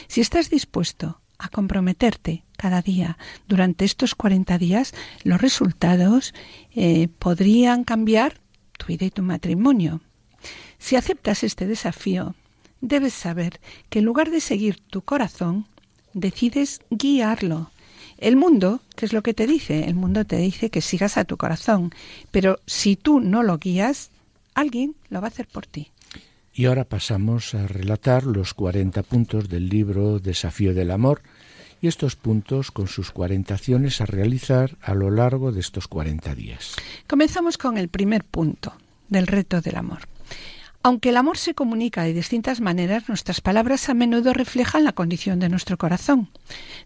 [0.09, 6.33] Si estás dispuesto a comprometerte cada día durante estos 40 días, los resultados
[6.74, 8.40] eh, podrían cambiar
[8.79, 10.00] tu vida y tu matrimonio.
[10.80, 12.34] Si aceptas este desafío,
[12.80, 15.66] debes saber que en lugar de seguir tu corazón,
[16.14, 17.70] decides guiarlo.
[18.18, 19.84] El mundo, ¿qué es lo que te dice?
[19.84, 21.92] El mundo te dice que sigas a tu corazón,
[22.32, 24.10] pero si tú no lo guías,
[24.54, 25.90] alguien lo va a hacer por ti.
[26.52, 31.22] Y ahora pasamos a relatar los 40 puntos del libro Desafío del Amor
[31.80, 36.34] y estos puntos con sus 40 acciones a realizar a lo largo de estos 40
[36.34, 36.74] días.
[37.06, 38.74] Comenzamos con el primer punto
[39.08, 40.10] del reto del amor.
[40.82, 45.38] Aunque el amor se comunica de distintas maneras, nuestras palabras a menudo reflejan la condición
[45.38, 46.30] de nuestro corazón.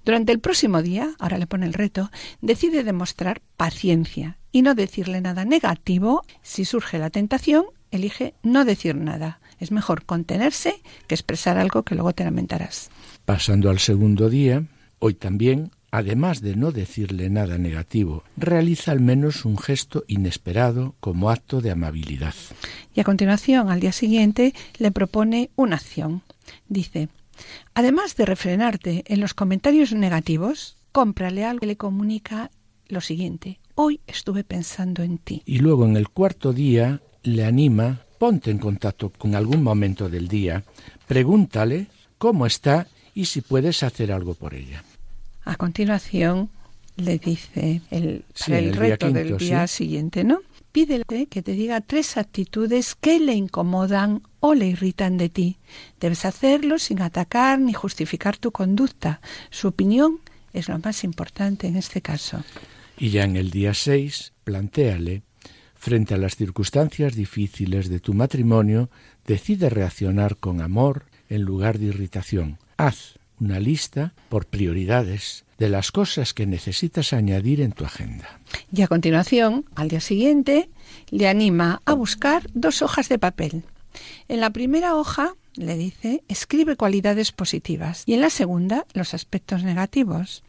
[0.05, 5.21] Durante el próximo día, ahora le pone el reto, decide demostrar paciencia y no decirle
[5.21, 6.25] nada negativo.
[6.43, 9.39] Si surge la tentación, elige no decir nada.
[9.61, 12.91] Es mejor contenerse que expresar algo que luego te lamentarás.
[13.25, 14.65] Pasando al segundo día,
[14.99, 21.31] hoy también además de no decirle nada negativo, realiza al menos un gesto inesperado como
[21.31, 22.35] acto de amabilidad.
[22.95, 26.23] Y a continuación, al día siguiente, le propone una acción.
[26.69, 27.09] Dice,
[27.75, 32.51] además de refrenarte en los comentarios negativos, cómprale algo que le comunica
[32.89, 35.43] lo siguiente, hoy estuve pensando en ti.
[35.47, 40.27] Y luego en el cuarto día le anima, ponte en contacto con algún momento del
[40.27, 40.65] día
[41.07, 41.87] Pregúntale
[42.19, 44.83] cómo está y si puedes hacer algo por ella.
[45.45, 46.51] A continuación
[46.97, 49.85] le dice el, Sí, para el, reto quinto, del día sí.
[49.85, 50.41] siguiente, ¿no?
[50.73, 55.57] Pídele que te diga tres actitudes que le incomodan o le irritan de ti.
[56.01, 59.21] Debes hacerlo sin atacar ni justificar tu conducta.
[59.51, 60.21] Su opinión
[60.53, 62.43] es lo más importante en este caso.
[62.99, 65.23] Y ya en el día 6, plantéale,
[65.75, 68.91] frente a las circunstancias difíciles de tu matrimonio,
[69.27, 72.59] decide reaccionar con amor en lugar de irritación.
[72.77, 78.41] Haz una lista por prioridades de las cosas que necesitas añadir en tu agenda.
[78.73, 80.69] Y a continuación, al día siguiente,
[81.11, 83.63] le anima a buscar dos hojas de papel.
[84.29, 89.63] En la primera hoja, le dice, escribe cualidades positivas y en la segunda, los aspectos
[89.63, 90.43] negativos.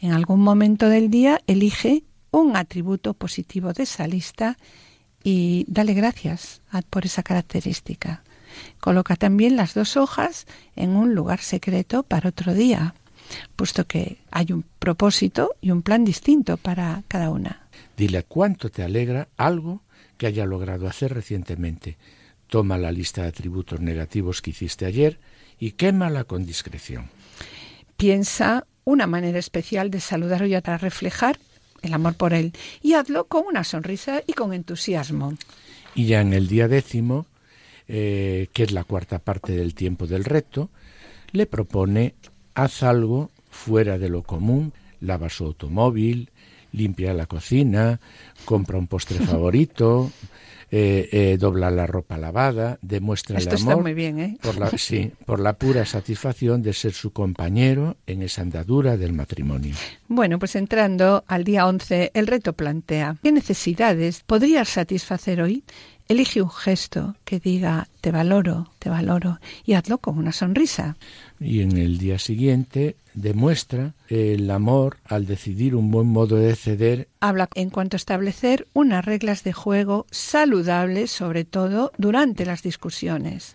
[0.00, 4.56] En algún momento del día, elige un atributo positivo de esa lista
[5.24, 8.22] y dale gracias por esa característica.
[8.80, 12.94] Coloca también las dos hojas en un lugar secreto para otro día,
[13.56, 17.68] puesto que hay un propósito y un plan distinto para cada una.
[17.96, 19.82] Dile cuánto te alegra algo
[20.16, 21.96] que haya logrado hacer recientemente.
[22.48, 25.18] Toma la lista de atributos negativos que hiciste ayer
[25.58, 27.10] y quémala con discreción.
[27.96, 31.38] Piensa una manera especial de saludar y para reflejar
[31.82, 35.34] el amor por él y hazlo con una sonrisa y con entusiasmo.
[35.94, 37.26] Y ya en el día décimo,
[37.88, 40.70] eh, que es la cuarta parte del tiempo del reto,
[41.32, 42.14] le propone
[42.54, 46.30] haz algo fuera de lo común, lava su automóvil,
[46.72, 48.00] limpia la cocina,
[48.44, 50.10] compra un postre favorito,
[50.70, 54.38] eh, eh, dobla la ropa lavada, demuestra Esto el está amor muy bien, ¿eh?
[54.42, 59.14] por la, sí, por la pura satisfacción de ser su compañero en esa andadura del
[59.14, 59.74] matrimonio.
[60.08, 65.64] Bueno, pues entrando al día 11, el reto plantea, ¿qué necesidades podrías satisfacer hoy?
[66.08, 70.96] Elige un gesto que diga, te valoro, te valoro, y hazlo con una sonrisa.
[71.38, 77.08] Y en el día siguiente demuestra el amor al decidir un buen modo de ceder
[77.20, 83.54] Habla en cuanto a establecer unas reglas de juego saludables, sobre todo durante las discusiones.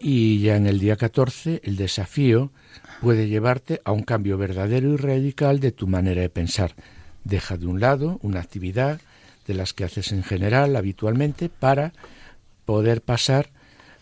[0.00, 2.52] y ya en el día 14 el desafío
[3.00, 6.76] puede llevarte a un cambio verdadero y radical de tu manera de pensar.
[7.24, 9.00] Deja de un lado una actividad
[9.48, 11.92] de las que haces en general habitualmente para
[12.64, 13.48] poder pasar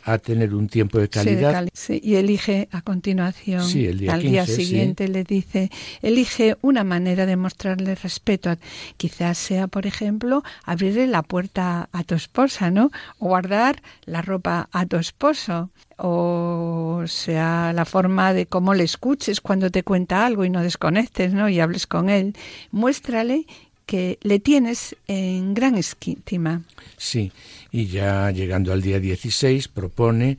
[0.04, 4.14] a tener un tiempo de calidad cali- sí, y elige a continuación, Sí, el día
[4.14, 4.64] al día 15, sí.
[4.66, 5.68] siguiente, le dice,
[6.00, 8.54] elige una manera de mostrarle respeto.
[8.96, 12.92] Quizás sea, por ejemplo, abrirle la puerta a tu esposa, ¿no?
[13.18, 15.70] O guardar la ropa a tu esposo.
[15.98, 21.32] O sea, la forma de cómo le escuches cuando te cuenta algo y no desconectes,
[21.32, 21.48] ¿no?
[21.48, 22.34] Y hables con él.
[22.70, 23.44] Muéstrale
[23.86, 26.62] que le tienes en gran estima.
[26.96, 27.32] Sí,
[27.70, 30.38] y ya llegando al día 16 propone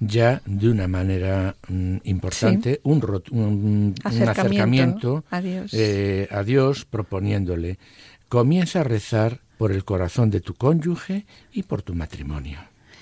[0.00, 2.80] ya de una manera mm, importante Sí.
[2.84, 5.70] un, rot- un- un Acercamiento acercamiento a Dios.
[5.72, 7.78] eh, a Dios proponiéndole
[8.28, 12.58] comienza a rezar por el corazón de tu cónyuge y por tu matrimonio.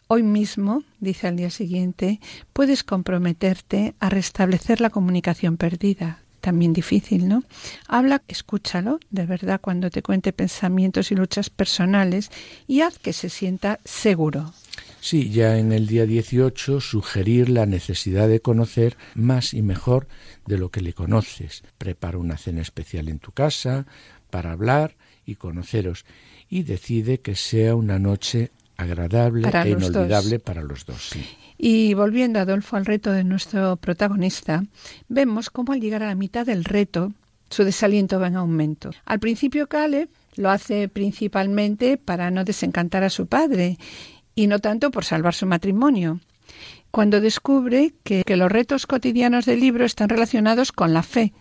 [0.07, 2.21] Hoy mismo, dice al día siguiente,
[2.53, 6.19] puedes comprometerte a restablecer la comunicación perdida.
[6.43, 7.45] También difícil, ¿no?
[7.87, 12.33] Habla, escúchalo, de verdad, cuando te cuente pensamientos y luchas personales
[12.67, 14.53] y haz que se sienta seguro.
[15.01, 20.09] Sí, ya en el día 18 sugerir la necesidad de conocer más y mejor
[20.45, 21.63] de lo que le conoces.
[21.79, 23.87] Prepara una cena especial en tu casa
[24.31, 26.05] para hablar y conoceros
[26.49, 29.89] y decide que sea una noche agradable Para e dos.
[29.91, 31.01] inolvidable para los dos.
[31.11, 31.25] sí.
[31.59, 34.65] Y volviendo, Adolfo, al reto de nuestro protagonista,
[35.09, 37.13] vemos cómo al llegar a la mitad del reto,
[37.51, 38.91] su desaliento va en aumento.
[39.05, 43.79] Al principio, Caleb lo hace principalmente para no desencantar a su padre
[44.35, 46.19] y no tanto por salvar su matrimonio.
[46.91, 51.33] Cuando descubre que, que los retos cotidianos del libro están relacionados con la fe,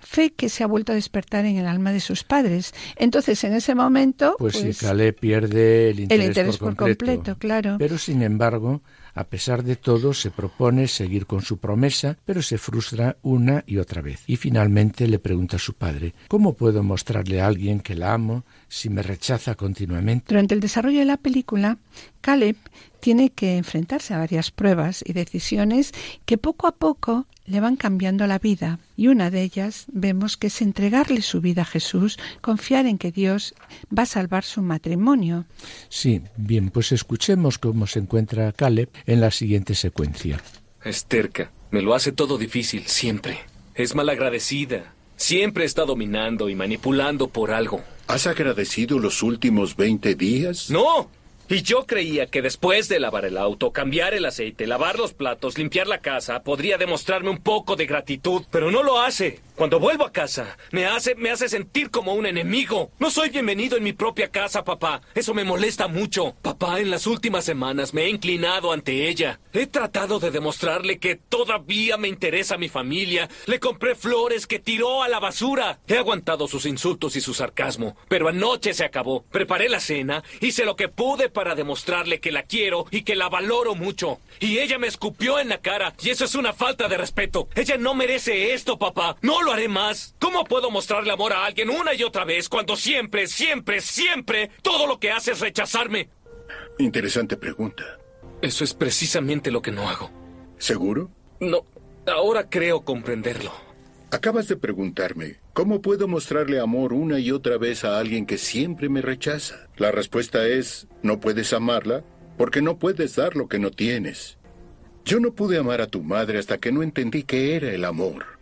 [0.00, 2.72] fe que se ha vuelto a despertar en el alma de sus padres.
[2.96, 7.14] Entonces, en ese momento, Pues, pues, sí, Caleb pierde el interés, interés por, por completo.
[7.14, 7.76] completo, claro.
[7.78, 8.82] Pero sin embargo,
[9.14, 13.78] a pesar de todo, se propone seguir con su promesa, pero se frustra una y
[13.78, 14.22] otra vez.
[14.26, 18.44] Y finalmente le pregunta a su padre, ¿cómo puedo mostrarle a alguien que la amo
[18.68, 20.26] si me rechaza continuamente?
[20.28, 21.78] Durante el desarrollo de la película,
[22.20, 22.56] Caleb
[23.00, 25.92] tiene que enfrentarse a varias pruebas y decisiones
[26.26, 28.78] que poco a poco le van cambiando la vida.
[28.96, 33.10] Y una de ellas vemos que es entregarle su vida a Jesús, confiar en que
[33.10, 33.54] Dios
[33.96, 35.46] va a salvar su matrimonio.
[35.88, 40.40] Sí, bien, pues escuchemos cómo se encuentra Caleb en la siguiente secuencia.
[40.84, 41.50] Es terca.
[41.70, 43.38] Me lo hace todo difícil, siempre.
[43.74, 44.94] Es malagradecida.
[45.16, 47.82] Siempre está dominando y manipulando por algo.
[48.08, 50.70] ¿Has agradecido los últimos 20 días?
[50.70, 51.10] ¡No!
[51.52, 55.58] Y yo creía que después de lavar el auto, cambiar el aceite, lavar los platos,
[55.58, 59.40] limpiar la casa, podría demostrarme un poco de gratitud, pero no lo hace.
[59.60, 62.92] Cuando vuelvo a casa, me hace, me hace sentir como un enemigo.
[62.98, 65.02] No soy bienvenido en mi propia casa, papá.
[65.14, 66.34] Eso me molesta mucho.
[66.40, 69.38] Papá, en las últimas semanas me he inclinado ante ella.
[69.52, 73.28] He tratado de demostrarle que todavía me interesa mi familia.
[73.44, 75.80] Le compré flores que tiró a la basura.
[75.86, 79.24] He aguantado sus insultos y su sarcasmo, pero anoche se acabó.
[79.24, 83.28] Preparé la cena, hice lo que pude para demostrarle que la quiero y que la
[83.28, 84.20] valoro mucho.
[84.38, 87.46] Y ella me escupió en la cara, y eso es una falta de respeto.
[87.54, 89.16] Ella no merece esto, papá.
[89.20, 90.14] No lo haré más.
[90.20, 94.86] ¿Cómo puedo mostrarle amor a alguien una y otra vez cuando siempre, siempre, siempre todo
[94.86, 96.08] lo que hace es rechazarme?
[96.78, 97.98] Interesante pregunta.
[98.42, 100.10] Eso es precisamente lo que no hago.
[100.58, 101.10] ¿Seguro?
[101.40, 101.64] No,
[102.06, 103.52] ahora creo comprenderlo.
[104.12, 108.88] Acabas de preguntarme, ¿cómo puedo mostrarle amor una y otra vez a alguien que siempre
[108.88, 109.68] me rechaza?
[109.76, 112.04] La respuesta es, no puedes amarla
[112.36, 114.38] porque no puedes dar lo que no tienes.
[115.04, 118.39] Yo no pude amar a tu madre hasta que no entendí qué era el amor.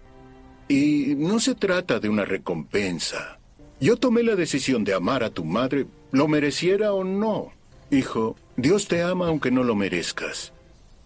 [0.68, 3.38] Y no se trata de una recompensa.
[3.80, 7.52] Yo tomé la decisión de amar a tu madre, lo mereciera o no.
[7.90, 10.52] Hijo, Dios te ama aunque no lo merezcas,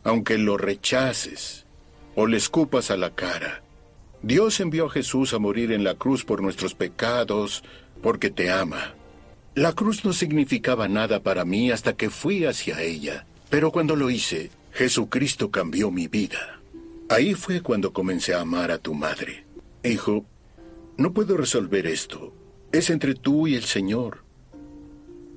[0.04, 1.66] aunque lo rechaces
[2.16, 3.62] o le escupas a la cara.
[4.22, 7.62] Dios envió a Jesús a morir en la cruz por nuestros pecados,
[8.02, 8.94] porque te ama.
[9.54, 14.10] La cruz no significaba nada para mí hasta que fui hacia ella, pero cuando lo
[14.10, 16.60] hice, Jesucristo cambió mi vida.
[17.08, 19.44] Ahí fue cuando comencé a amar a tu madre.
[19.84, 20.24] Hijo,
[20.96, 22.34] no puedo resolver esto.
[22.70, 24.24] Es entre tú y el Señor.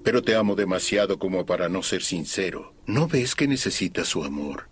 [0.04, 2.74] Pero te amo demasiado como para no ser sincero.
[2.86, 4.70] ¿No ves que necesitas su amor?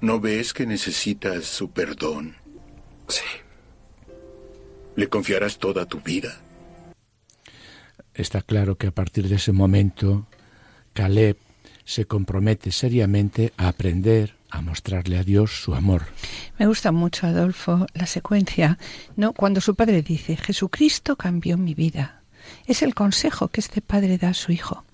[0.00, 2.36] ¿No ves que necesitas su perdón?
[3.08, 3.24] Sí.
[4.94, 6.40] ¿Le confiarás toda tu vida?
[8.14, 10.26] Está claro que a partir de ese momento,
[10.92, 11.36] Caleb
[11.84, 16.06] se compromete seriamente a aprender a mostrarle a Dios su amor.
[16.58, 18.78] Me gusta mucho, Adolfo, la secuencia,
[19.16, 19.32] ¿no?
[19.32, 22.22] Cuando su padre dice, Jesucristo cambió mi vida.
[22.66, 24.84] Es el consejo que este padre da a su hijo.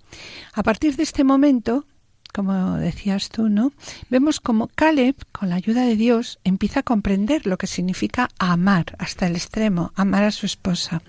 [0.52, 1.86] A partir de este momento,
[2.32, 3.72] como decías tú, ¿no?
[4.10, 8.96] Vemos como Caleb, con la ayuda de Dios, empieza a comprender lo que significa amar
[8.98, 11.02] hasta el extremo, amar a su esposa.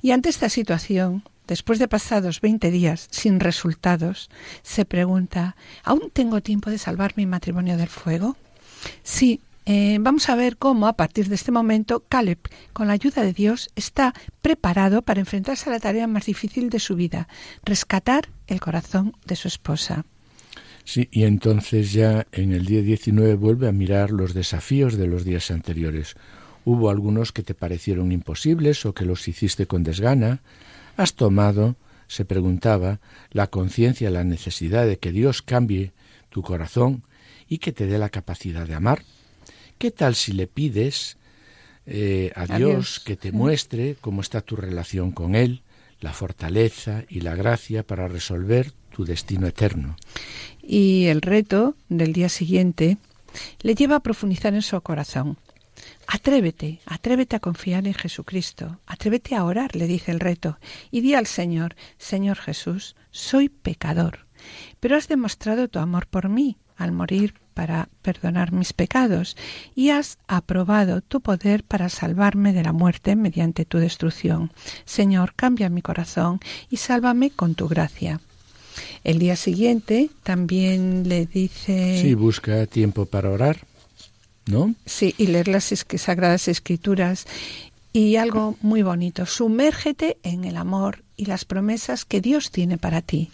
[0.00, 4.30] Y ante esta situación, después de pasados 20 días sin resultados,
[4.62, 8.36] se pregunta, ¿aún tengo tiempo de salvar mi matrimonio del fuego?
[9.02, 12.38] Sí, eh, vamos a ver cómo a partir de este momento Caleb,
[12.74, 16.78] con la ayuda de Dios, está preparado para enfrentarse a la tarea más difícil de
[16.78, 17.28] su vida,
[17.64, 20.04] rescatar el corazón de su esposa.
[20.84, 25.24] Sí, y entonces ya en el día 19 vuelve a mirar los desafíos de los
[25.24, 26.14] días anteriores.
[26.66, 30.42] Hubo algunos que te parecieron imposibles o que los hiciste con desgana.
[30.96, 31.76] Has tomado,
[32.06, 35.92] se preguntaba, la conciencia, la necesidad de que Dios cambie
[36.30, 37.02] tu corazón
[37.48, 39.02] y que te dé la capacidad de amar.
[39.78, 41.16] ¿Qué tal si le pides
[41.86, 43.00] eh, a Dios, Dios.
[43.00, 45.62] que te muestre cómo está tu relación con Él,
[46.00, 49.96] la fortaleza y la gracia para resolver tu destino eterno?
[50.62, 52.98] Y el reto del día siguiente
[53.62, 55.36] le lleva a profundizar en su corazón.
[56.06, 60.58] Atrévete, atrévete a confiar en Jesucristo, atrévete a orar, le dice el reto,
[60.90, 64.26] y di al Señor, Señor Jesús, soy pecador,
[64.80, 69.36] pero has demostrado tu amor por mí al morir para perdonar mis pecados,
[69.74, 74.52] y has aprobado tu poder para salvarme de la muerte mediante tu destrucción.
[74.84, 78.20] Señor, cambia mi corazón y sálvame con tu gracia.
[79.04, 82.00] El día siguiente también le dice...
[82.02, 83.58] Sí, busca tiempo para orar,
[84.46, 84.74] ¿no?
[84.86, 87.26] Sí, y leer las es- Sagradas Escrituras.
[87.92, 93.02] Y algo muy bonito, sumérgete en el amor y las promesas que Dios tiene para
[93.02, 93.30] ti.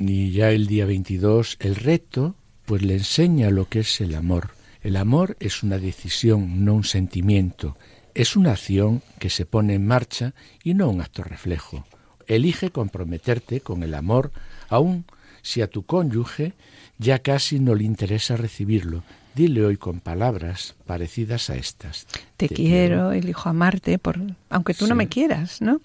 [0.00, 2.34] Y ya el día 22, el reto,
[2.66, 4.50] pues le enseña lo que es el amor.
[4.82, 7.76] El amor es una decisión, no un sentimiento.
[8.14, 10.34] Es una acción que se pone en marcha
[10.64, 11.86] y no un acto reflejo.
[12.26, 14.32] Elige comprometerte con el amor,
[14.68, 15.04] aun
[15.42, 16.54] si a tu cónyuge
[16.98, 19.04] ya casi no le interesa recibirlo.
[19.34, 22.06] Dile hoy con palabras parecidas a estas.
[22.36, 25.80] Te, quiero, elijo amarte, por, aunque tú no me quieras, ¿no?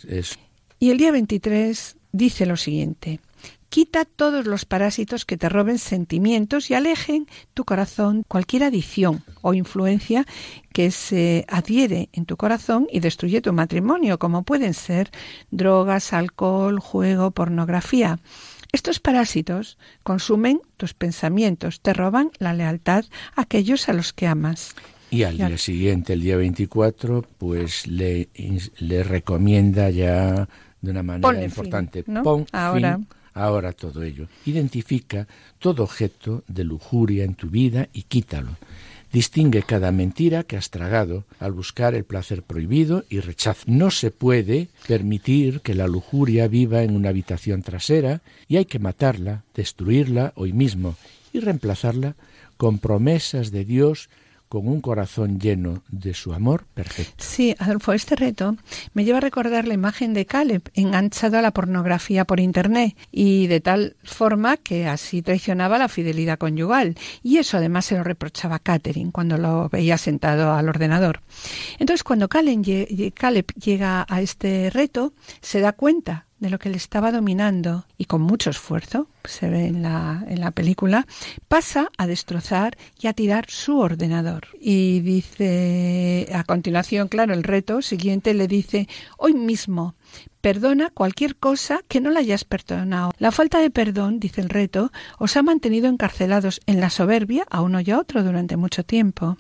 [0.80, 3.20] Y el día 23 dice lo siguiente.
[3.70, 9.54] Quita todos los parásitos que te roben sentimientos y alejen tu corazón cualquier adicción o
[9.54, 10.26] influencia
[10.74, 15.12] que se adhiere en tu corazón y destruye tu matrimonio, como pueden ser
[15.52, 18.20] drogas, alcohol, juego, pornografía.
[18.72, 23.06] Estos parásitos consumen tus pensamientos, te roban la lealtad
[23.36, 24.76] a aquellos a los que amas.
[25.12, 28.30] Y al día siguiente, el día 24, pues le,
[28.78, 30.48] le recomienda ya
[30.82, 32.22] de una manera Ponle fin, importante, ¿no?
[32.22, 32.98] pon Ahora.
[32.98, 34.28] fin ahora todo ello.
[34.46, 38.58] Identifica todo objeto de lujuria en tu vida y quítalo.
[39.12, 43.64] Distingue cada mentira que has tragado al buscar el placer prohibido y rechaza.
[43.66, 48.78] No se puede permitir que la lujuria viva en una habitación trasera y hay que
[48.78, 50.96] matarla, destruirla hoy mismo
[51.34, 52.16] y reemplazarla
[52.58, 54.10] con promesas de Dios
[54.50, 57.24] con un corazón lleno de su amor perfecto.
[57.24, 58.58] Sí, Adolfo, este reto
[58.94, 63.46] me lleva a recordar la imagen de Caleb enganchado a la pornografía por Internet y
[63.48, 66.96] de tal forma que así traicionaba la fidelidad conyugal.
[67.22, 71.22] Y eso además se lo reprochaba Catherine cuando lo veía sentado al ordenador.
[71.78, 77.12] Entonces, cuando Caleb llega a este reto, se da cuenta de lo que le estaba
[77.12, 81.06] dominando y con mucho esfuerzo, se ve en la, en la película,
[81.48, 84.48] pasa a destrozar y a tirar su ordenador.
[84.60, 88.88] Y dice, a continuación, claro, el reto siguiente le dice,
[89.18, 89.96] hoy mismo,
[90.42, 93.12] perdona cualquier cosa que no la hayas perdonado.
[93.18, 97.62] La falta de perdón, dice el reto, os ha mantenido encarcelados en la soberbia a
[97.62, 99.38] uno y a otro durante mucho tiempo.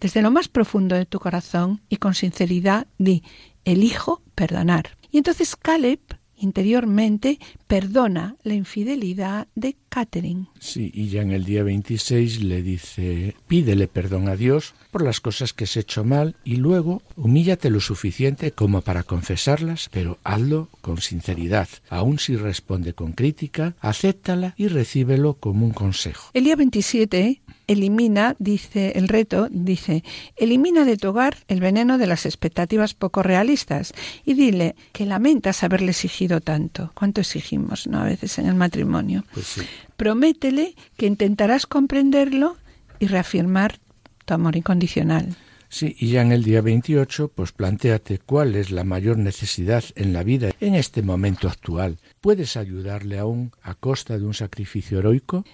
[0.00, 3.22] Desde lo más profundo de tu corazón y con sinceridad di,
[3.64, 4.96] elijo perdonar.
[5.12, 6.00] Y entonces Caleb
[6.40, 10.46] interiormente perdona la infidelidad de Catherine.
[10.58, 15.20] Sí, y ya en el día 26 le dice, pídele perdón a Dios por las
[15.20, 20.68] cosas que has hecho mal y luego humíllate lo suficiente como para confesarlas, pero hazlo
[20.80, 21.68] con sinceridad.
[21.88, 26.30] Aun si responde con crítica, acéptala y recíbelo como un consejo.
[26.34, 30.02] El día 27 elimina, dice el reto, dice,
[30.36, 33.92] elimina de tu hogar el veneno de las expectativas poco realistas
[34.24, 36.90] y dile que lamentas haberle exigido tanto.
[36.94, 38.00] ¿Cuánto exigimos, no?
[38.00, 39.24] A veces en el matrimonio.
[39.32, 39.62] Pues sí.
[39.96, 42.56] Prométele que intentarás comprenderlo
[42.98, 43.78] y reafirmar
[44.24, 45.36] tu amor incondicional.
[45.68, 50.12] Sí, y ya en el día 28, pues planteate cuál es la mayor necesidad en
[50.12, 51.98] la vida en este momento actual.
[52.20, 55.44] ¿Puedes ayudarle aún a costa de un sacrificio heroico?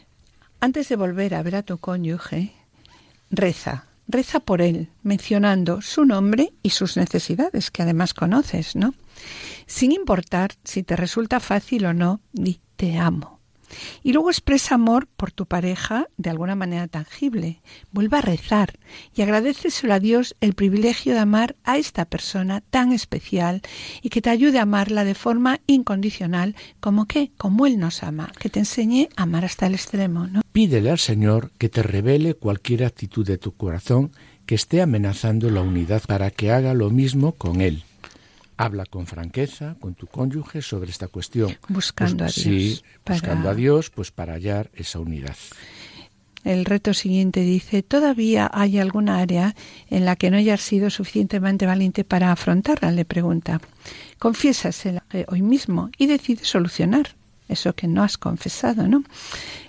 [0.59, 2.55] Antes de volver a ver a tu cónyuge,
[3.31, 8.95] reza, reza por él, mencionando su nombre y sus necesidades, que además conoces, ¿no?
[9.67, 13.36] Sin importar si te resulta fácil o no, di te amo.
[14.03, 17.61] Y luego expresa amor por tu pareja de alguna manera tangible.
[17.93, 18.79] Vuelva a rezar
[19.15, 23.63] y agradeceselo a Dios el privilegio de amar a esta persona tan especial
[24.03, 28.33] y que te ayude a amarla de forma incondicional, como que, como Él nos ama,
[28.39, 30.27] que te enseñe a amar hasta el extremo.
[30.27, 30.43] ¿no?
[30.53, 34.13] Pídele al Señor que te revele cualquier actitud de tu corazón
[34.47, 37.83] que esté amenazando la unidad para que haga lo mismo con Él.
[38.57, 41.57] Habla con franqueza con tu cónyuge sobre esta cuestión.
[41.69, 42.35] Buscando a Dios.
[42.35, 45.37] Sí, buscando a Dios, pues para hallar esa unidad.
[46.45, 49.57] El reto siguiente dice, ¿todavía hay alguna área
[49.91, 52.93] en la que no hayas sido suficientemente valiente para afrontarla?
[52.93, 53.61] Le pregunta.
[54.21, 57.17] Confiésasela hoy mismo y decide solucionar
[57.49, 59.03] eso que no has confesado, ¿no?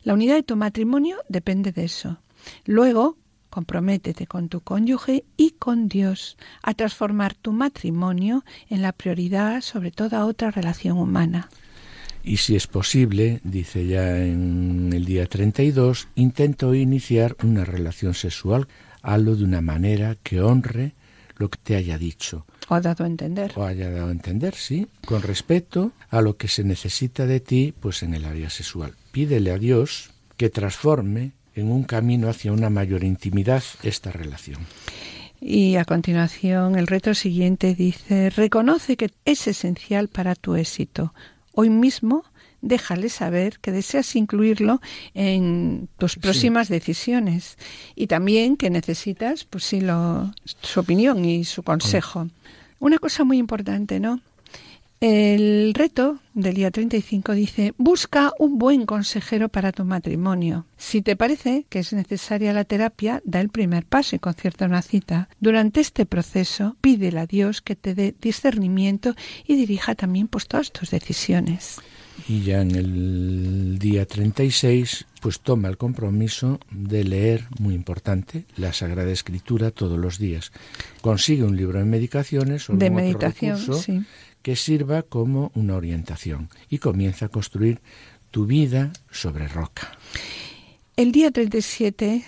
[0.03, 2.17] La unidad de tu matrimonio depende de eso.
[2.65, 3.17] Luego,
[3.57, 9.89] Comprométete con tu cónyuge y con Dios a transformar tu matrimonio en la prioridad sobre
[9.89, 11.49] toda otra relación humana.
[12.23, 18.67] Y si es posible, dice ya en el día 32, intento iniciar una relación sexual,
[19.01, 20.93] hazlo de una manera que honre
[21.37, 22.45] lo que te haya dicho.
[22.67, 23.53] O ha dado a entender.
[23.55, 27.73] O haya dado a entender, sí, con respeto a lo que se necesita de ti,
[27.79, 28.93] pues en el área sexual.
[29.11, 34.59] Pídele a Dios que transforme en un camino hacia una mayor intimidad esta relación.
[35.39, 41.13] Y a continuación, el reto siguiente dice, reconoce que es esencial para tu éxito.
[41.53, 42.23] Hoy mismo
[42.61, 44.81] déjale saber que deseas incluirlo
[45.13, 47.57] en tus próximas decisiones
[47.95, 52.27] y también que necesitas, pues sí, lo, su opinión y su consejo.
[52.79, 54.21] Una cosa muy importante, ¿no?
[54.99, 60.65] El reto del día 35 dice, busca un buen consejero para tu matrimonio.
[60.75, 64.81] Si te parece que es necesaria la terapia, da el primer paso y concierta una
[64.81, 65.29] cita.
[65.39, 69.13] Durante este proceso, pídele a Dios que te dé discernimiento
[69.45, 71.79] y dirija también pues todas tus decisiones.
[72.27, 78.73] Y ya en el día 36, pues toma el compromiso de leer, muy importante, la
[78.73, 80.51] Sagrada Escritura todos los días.
[81.01, 84.03] Consigue un libro de medicaciones o de meditación, sí
[84.47, 87.81] que sirva como una orientación y comienza a construir
[88.31, 89.91] tu vida sobre roca.
[90.95, 92.23] El día 37,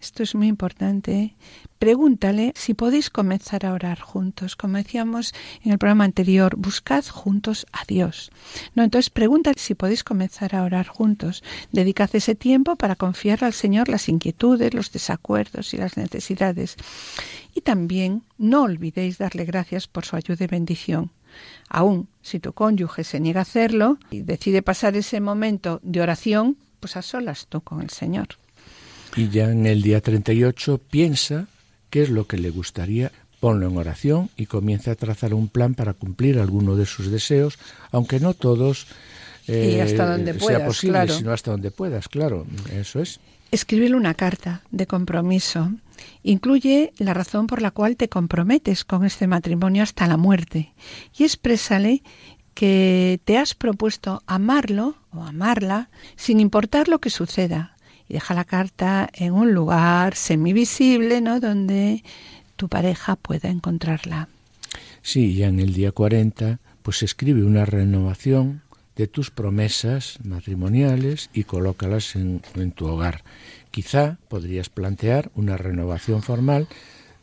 [0.00, 1.34] esto es muy importante,
[1.80, 4.54] pregúntale si podéis comenzar a orar juntos.
[4.54, 8.30] Como decíamos en el programa anterior, buscad juntos a Dios.
[8.76, 11.42] No, entonces pregúntale si podéis comenzar a orar juntos.
[11.72, 16.76] Dedicad ese tiempo para confiar al Señor las inquietudes, los desacuerdos y las necesidades.
[17.56, 21.10] Y también no olvidéis darle gracias por su ayuda y bendición.
[21.68, 26.56] Aún si tu cónyuge se niega a hacerlo y decide pasar ese momento de oración,
[26.80, 28.28] pues a solas tú con el Señor.
[29.16, 31.46] Y ya en el día 38 piensa
[31.90, 35.74] qué es lo que le gustaría, ponlo en oración y comienza a trazar un plan
[35.74, 37.58] para cumplir alguno de sus deseos,
[37.92, 38.86] aunque no todos
[39.48, 41.14] y hasta eh, donde sea puedas, posible, claro.
[41.14, 43.20] sino hasta donde puedas, claro, eso es.
[43.52, 45.70] Escríbele una carta de compromiso.
[46.22, 50.72] Incluye la razón por la cual te comprometes con este matrimonio hasta la muerte
[51.16, 52.02] y exprésale
[52.54, 57.76] que te has propuesto amarlo o amarla sin importar lo que suceda.
[58.08, 61.40] Y deja la carta en un lugar semivisible, ¿no?
[61.40, 62.02] Donde
[62.56, 64.28] tu pareja pueda encontrarla.
[65.02, 68.62] Sí, ya en el día 40, pues escribe una renovación
[68.96, 73.22] de tus promesas matrimoniales y colócalas en, en, tu hogar.
[73.76, 76.66] Quizá podrías plantear una renovación formal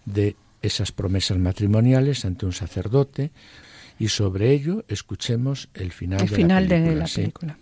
[0.05, 3.31] de esas promesas matrimoniales ante un sacerdote
[3.97, 7.21] y sobre ello escuchemos el final, el de, final la película, de la ¿sí?
[7.21, 7.57] película.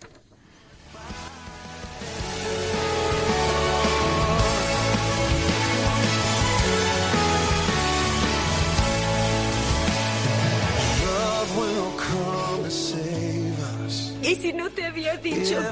[14.22, 15.62] ¿Y si no te había dicho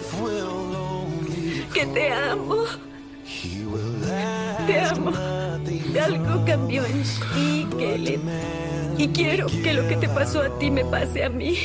[1.75, 2.65] que te amo?
[4.67, 5.13] Te amo.
[6.03, 7.03] Algo cambió en
[7.35, 8.21] ti, Caleb.
[8.99, 11.57] Y quiero que lo que te pasó a ti me pase a mí.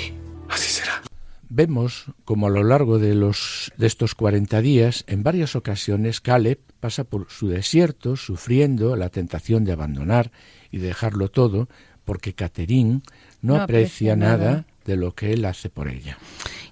[0.50, 1.02] Así será.
[1.50, 6.60] Vemos como a lo largo de, los, de estos 40 días, en varias ocasiones, Caleb
[6.80, 10.32] pasa por su desierto, sufriendo la tentación de abandonar
[10.72, 11.70] y dejarlo todo,
[12.04, 13.02] porque Catherine
[13.42, 14.66] no, No aprecia, aprecia nada, nada.
[14.86, 16.18] de lo que él hace por ella.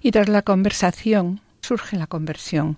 [0.02, 2.76] Y tras la conversación surge la conversión.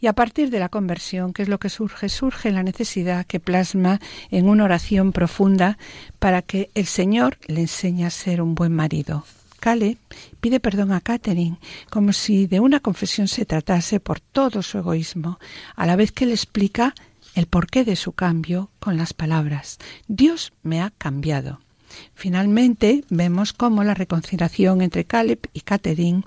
[0.00, 2.08] Y a partir de la conversión, ¿qué es lo que surge?
[2.08, 5.78] Surge la necesidad que plasma en una oración profunda
[6.18, 9.24] para que el Señor le enseñe a ser un buen marido.
[9.58, 9.98] Caleb
[10.40, 11.58] pide perdón a Catherine,
[11.90, 15.40] como si de una confesión se tratase por todo su egoísmo,
[15.74, 16.94] a la vez que le explica
[17.34, 21.60] el porqué de su cambio con las palabras Dios me ha cambiado.
[22.14, 26.22] Finalmente, vemos cómo la reconciliación entre Caleb y Catherine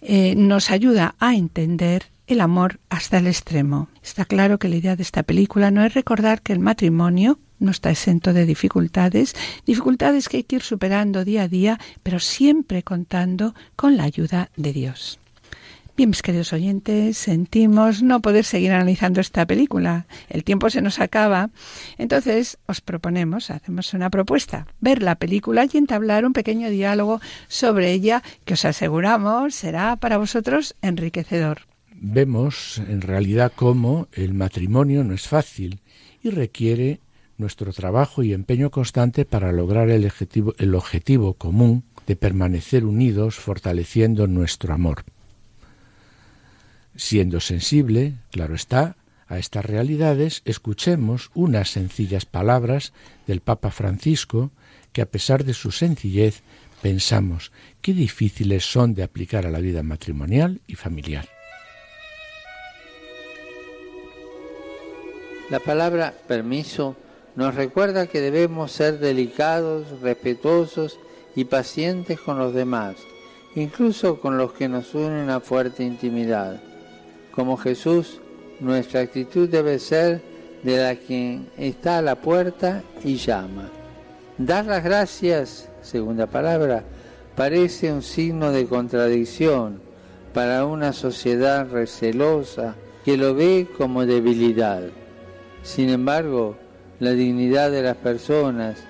[0.00, 3.88] eh, nos ayuda a entender el amor hasta el extremo.
[4.02, 7.70] Está claro que la idea de esta película no es recordar que el matrimonio no
[7.70, 9.34] está exento de dificultades,
[9.66, 14.50] dificultades que hay que ir superando día a día, pero siempre contando con la ayuda
[14.56, 15.18] de Dios.
[15.96, 20.06] Bien, mis queridos oyentes, sentimos no poder seguir analizando esta película.
[20.28, 21.50] El tiempo se nos acaba.
[21.98, 27.92] Entonces, os proponemos, hacemos una propuesta, ver la película y entablar un pequeño diálogo sobre
[27.92, 31.73] ella que os aseguramos será para vosotros enriquecedor.
[32.06, 35.80] Vemos en realidad cómo el matrimonio no es fácil
[36.22, 37.00] y requiere
[37.38, 43.36] nuestro trabajo y empeño constante para lograr el objetivo, el objetivo común de permanecer unidos
[43.36, 45.04] fortaleciendo nuestro amor.
[46.94, 48.96] Siendo sensible, claro está,
[49.26, 52.92] a estas realidades, escuchemos unas sencillas palabras
[53.26, 54.50] del Papa Francisco
[54.92, 56.42] que a pesar de su sencillez
[56.82, 57.50] pensamos
[57.80, 61.33] qué difíciles son de aplicar a la vida matrimonial y familiar.
[65.50, 66.96] La palabra permiso
[67.36, 70.98] nos recuerda que debemos ser delicados, respetuosos
[71.36, 72.96] y pacientes con los demás,
[73.54, 76.62] incluso con los que nos unen una fuerte intimidad.
[77.30, 78.20] Como Jesús,
[78.58, 80.22] nuestra actitud debe ser
[80.62, 83.68] de la quien está a la puerta y llama.
[84.38, 86.84] Dar las gracias, segunda palabra,
[87.36, 89.82] parece un signo de contradicción
[90.32, 94.84] para una sociedad recelosa que lo ve como debilidad.
[95.64, 96.56] Sin embargo,
[97.00, 98.84] la dignidad de las personas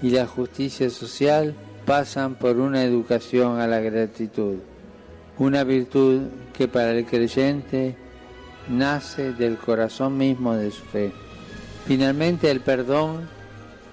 [0.00, 1.54] y la justicia social
[1.84, 4.58] pasan por una educación a la gratitud,
[5.38, 6.22] una virtud
[6.56, 7.96] que para el creyente
[8.68, 11.10] nace del corazón mismo de su fe.
[11.84, 13.28] Finalmente el perdón,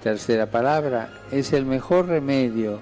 [0.03, 2.79] tercera palabra, es el mejor remedio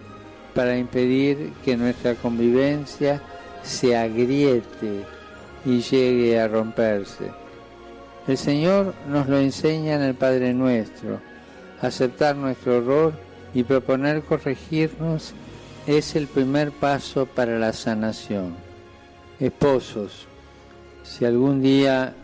[0.54, 3.22] para impedir que nuestra convivencia
[3.64, 5.06] se agriete
[5.64, 7.45] y llegue a romperse.
[8.28, 11.20] El Señor nos lo enseña en el Padre Nuestro.
[11.82, 13.14] Aceptar nuestro error
[13.54, 15.34] y proponer corregirnos
[15.86, 18.56] es el primer paso para la sanación.
[19.40, 20.26] Esposos,
[21.04, 22.16] si algún día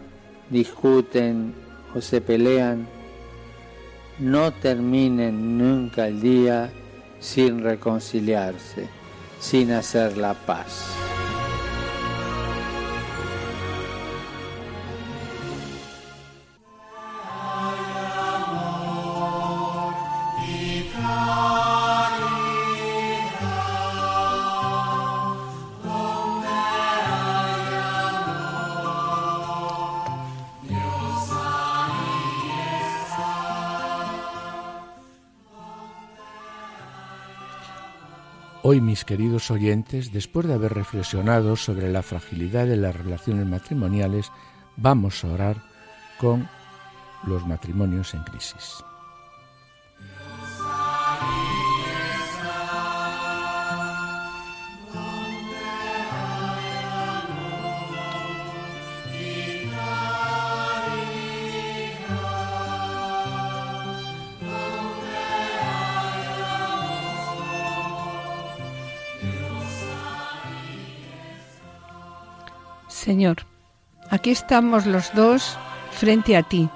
[0.50, 1.54] discuten
[1.94, 2.88] o se pelean,
[4.18, 6.72] no terminen nunca el día
[7.20, 8.88] sin reconciliarse,
[9.40, 11.01] sin hacer la paz.
[38.72, 44.32] Hoy, mis queridos oyentes, después de haber reflexionado sobre la fragilidad de las relaciones matrimoniales,
[44.78, 45.58] vamos a orar
[46.18, 46.48] con
[47.26, 48.82] los matrimonios en crisis.
[73.02, 73.48] Señor,
[74.12, 75.58] aquí estamos los dos
[75.90, 76.70] frente a ti,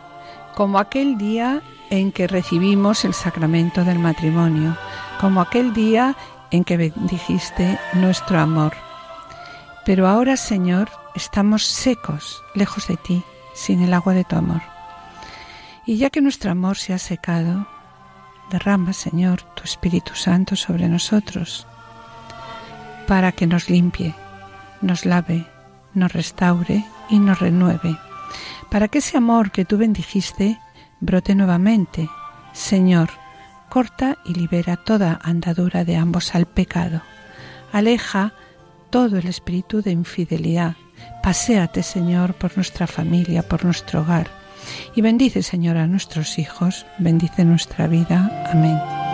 [0.55, 1.61] como aquel día
[1.91, 4.75] en que recibimos el sacramento del matrimonio,
[5.21, 6.15] como aquel día
[6.49, 8.73] en que bendijiste nuestro amor.
[9.85, 13.23] Pero ahora, Señor, estamos secos, lejos de ti,
[13.53, 14.63] sin el agua de tu amor.
[15.85, 17.67] Y ya que nuestro amor se ha secado,
[18.49, 21.67] derrama, Señor, tu Espíritu Santo sobre nosotros,
[23.05, 24.15] para que nos limpie,
[24.81, 25.45] nos lave,
[25.95, 27.97] nos restaure y nos renueve,
[28.69, 30.59] para que ese amor que tú bendijiste
[30.99, 32.09] brote nuevamente.
[32.53, 33.09] Señor,
[33.69, 37.01] corta y libera toda andadura de ambos al pecado.
[37.71, 38.33] Aleja
[38.89, 40.75] todo el espíritu de infidelidad.
[41.21, 44.29] Paséate, Señor, por nuestra familia, por nuestro hogar.
[44.95, 46.85] Y bendice, Señor, a nuestros hijos.
[46.97, 48.49] Bendice nuestra vida.
[48.51, 49.04] Amén.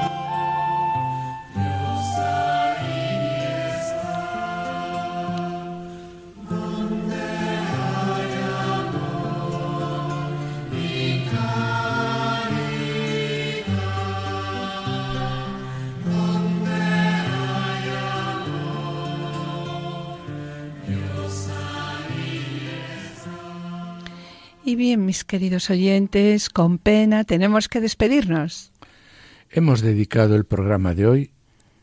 [25.12, 28.72] Mis queridos oyentes, con pena tenemos que despedirnos.
[29.50, 31.32] Hemos dedicado el programa de hoy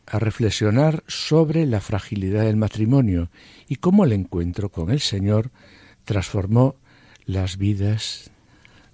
[0.07, 3.29] a reflexionar sobre la fragilidad del matrimonio
[3.67, 5.51] y cómo el encuentro con el Señor
[6.05, 6.73] transformó
[7.27, 8.31] las vidas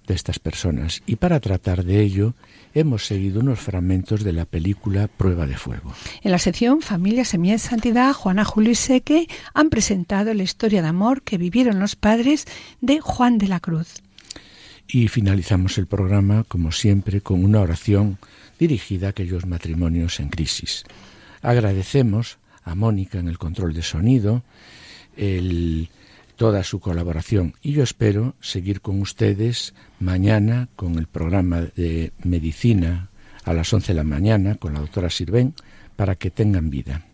[0.06, 1.02] de estas personas.
[1.06, 2.34] Y para tratar de ello,
[2.74, 5.94] hemos seguido unos fragmentos de la película Prueba de Fuego.
[6.20, 10.82] En la sección Familia Semilla de Santidad, Juana Julio y Seque han presentado la historia
[10.82, 12.44] de amor que vivieron los padres
[12.82, 14.02] de Juan de la Cruz.
[14.88, 18.18] Y finalizamos el programa, como siempre, con una oración
[18.58, 20.84] dirigida a aquellos matrimonios en crisis.
[21.42, 24.42] Agradecemos a Mónica en el control de sonido,
[26.36, 33.08] toda su colaboración y yo espero seguir con ustedes mañana con el programa de medicina
[33.44, 35.54] a las 11 de la mañana con la doctora Sirven
[35.96, 37.05] para que tengan vida.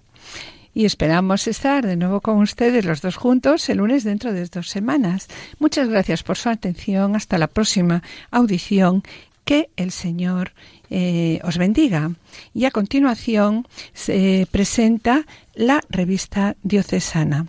[0.74, 4.68] Y esperamos estar de nuevo con ustedes los dos juntos el lunes dentro de dos
[4.68, 5.28] semanas.
[5.58, 7.14] Muchas gracias por su atención.
[7.16, 9.02] Hasta la próxima audición.
[9.44, 10.52] Que el Señor
[10.88, 12.12] eh, os bendiga.
[12.54, 17.48] Y a continuación se presenta la revista diocesana.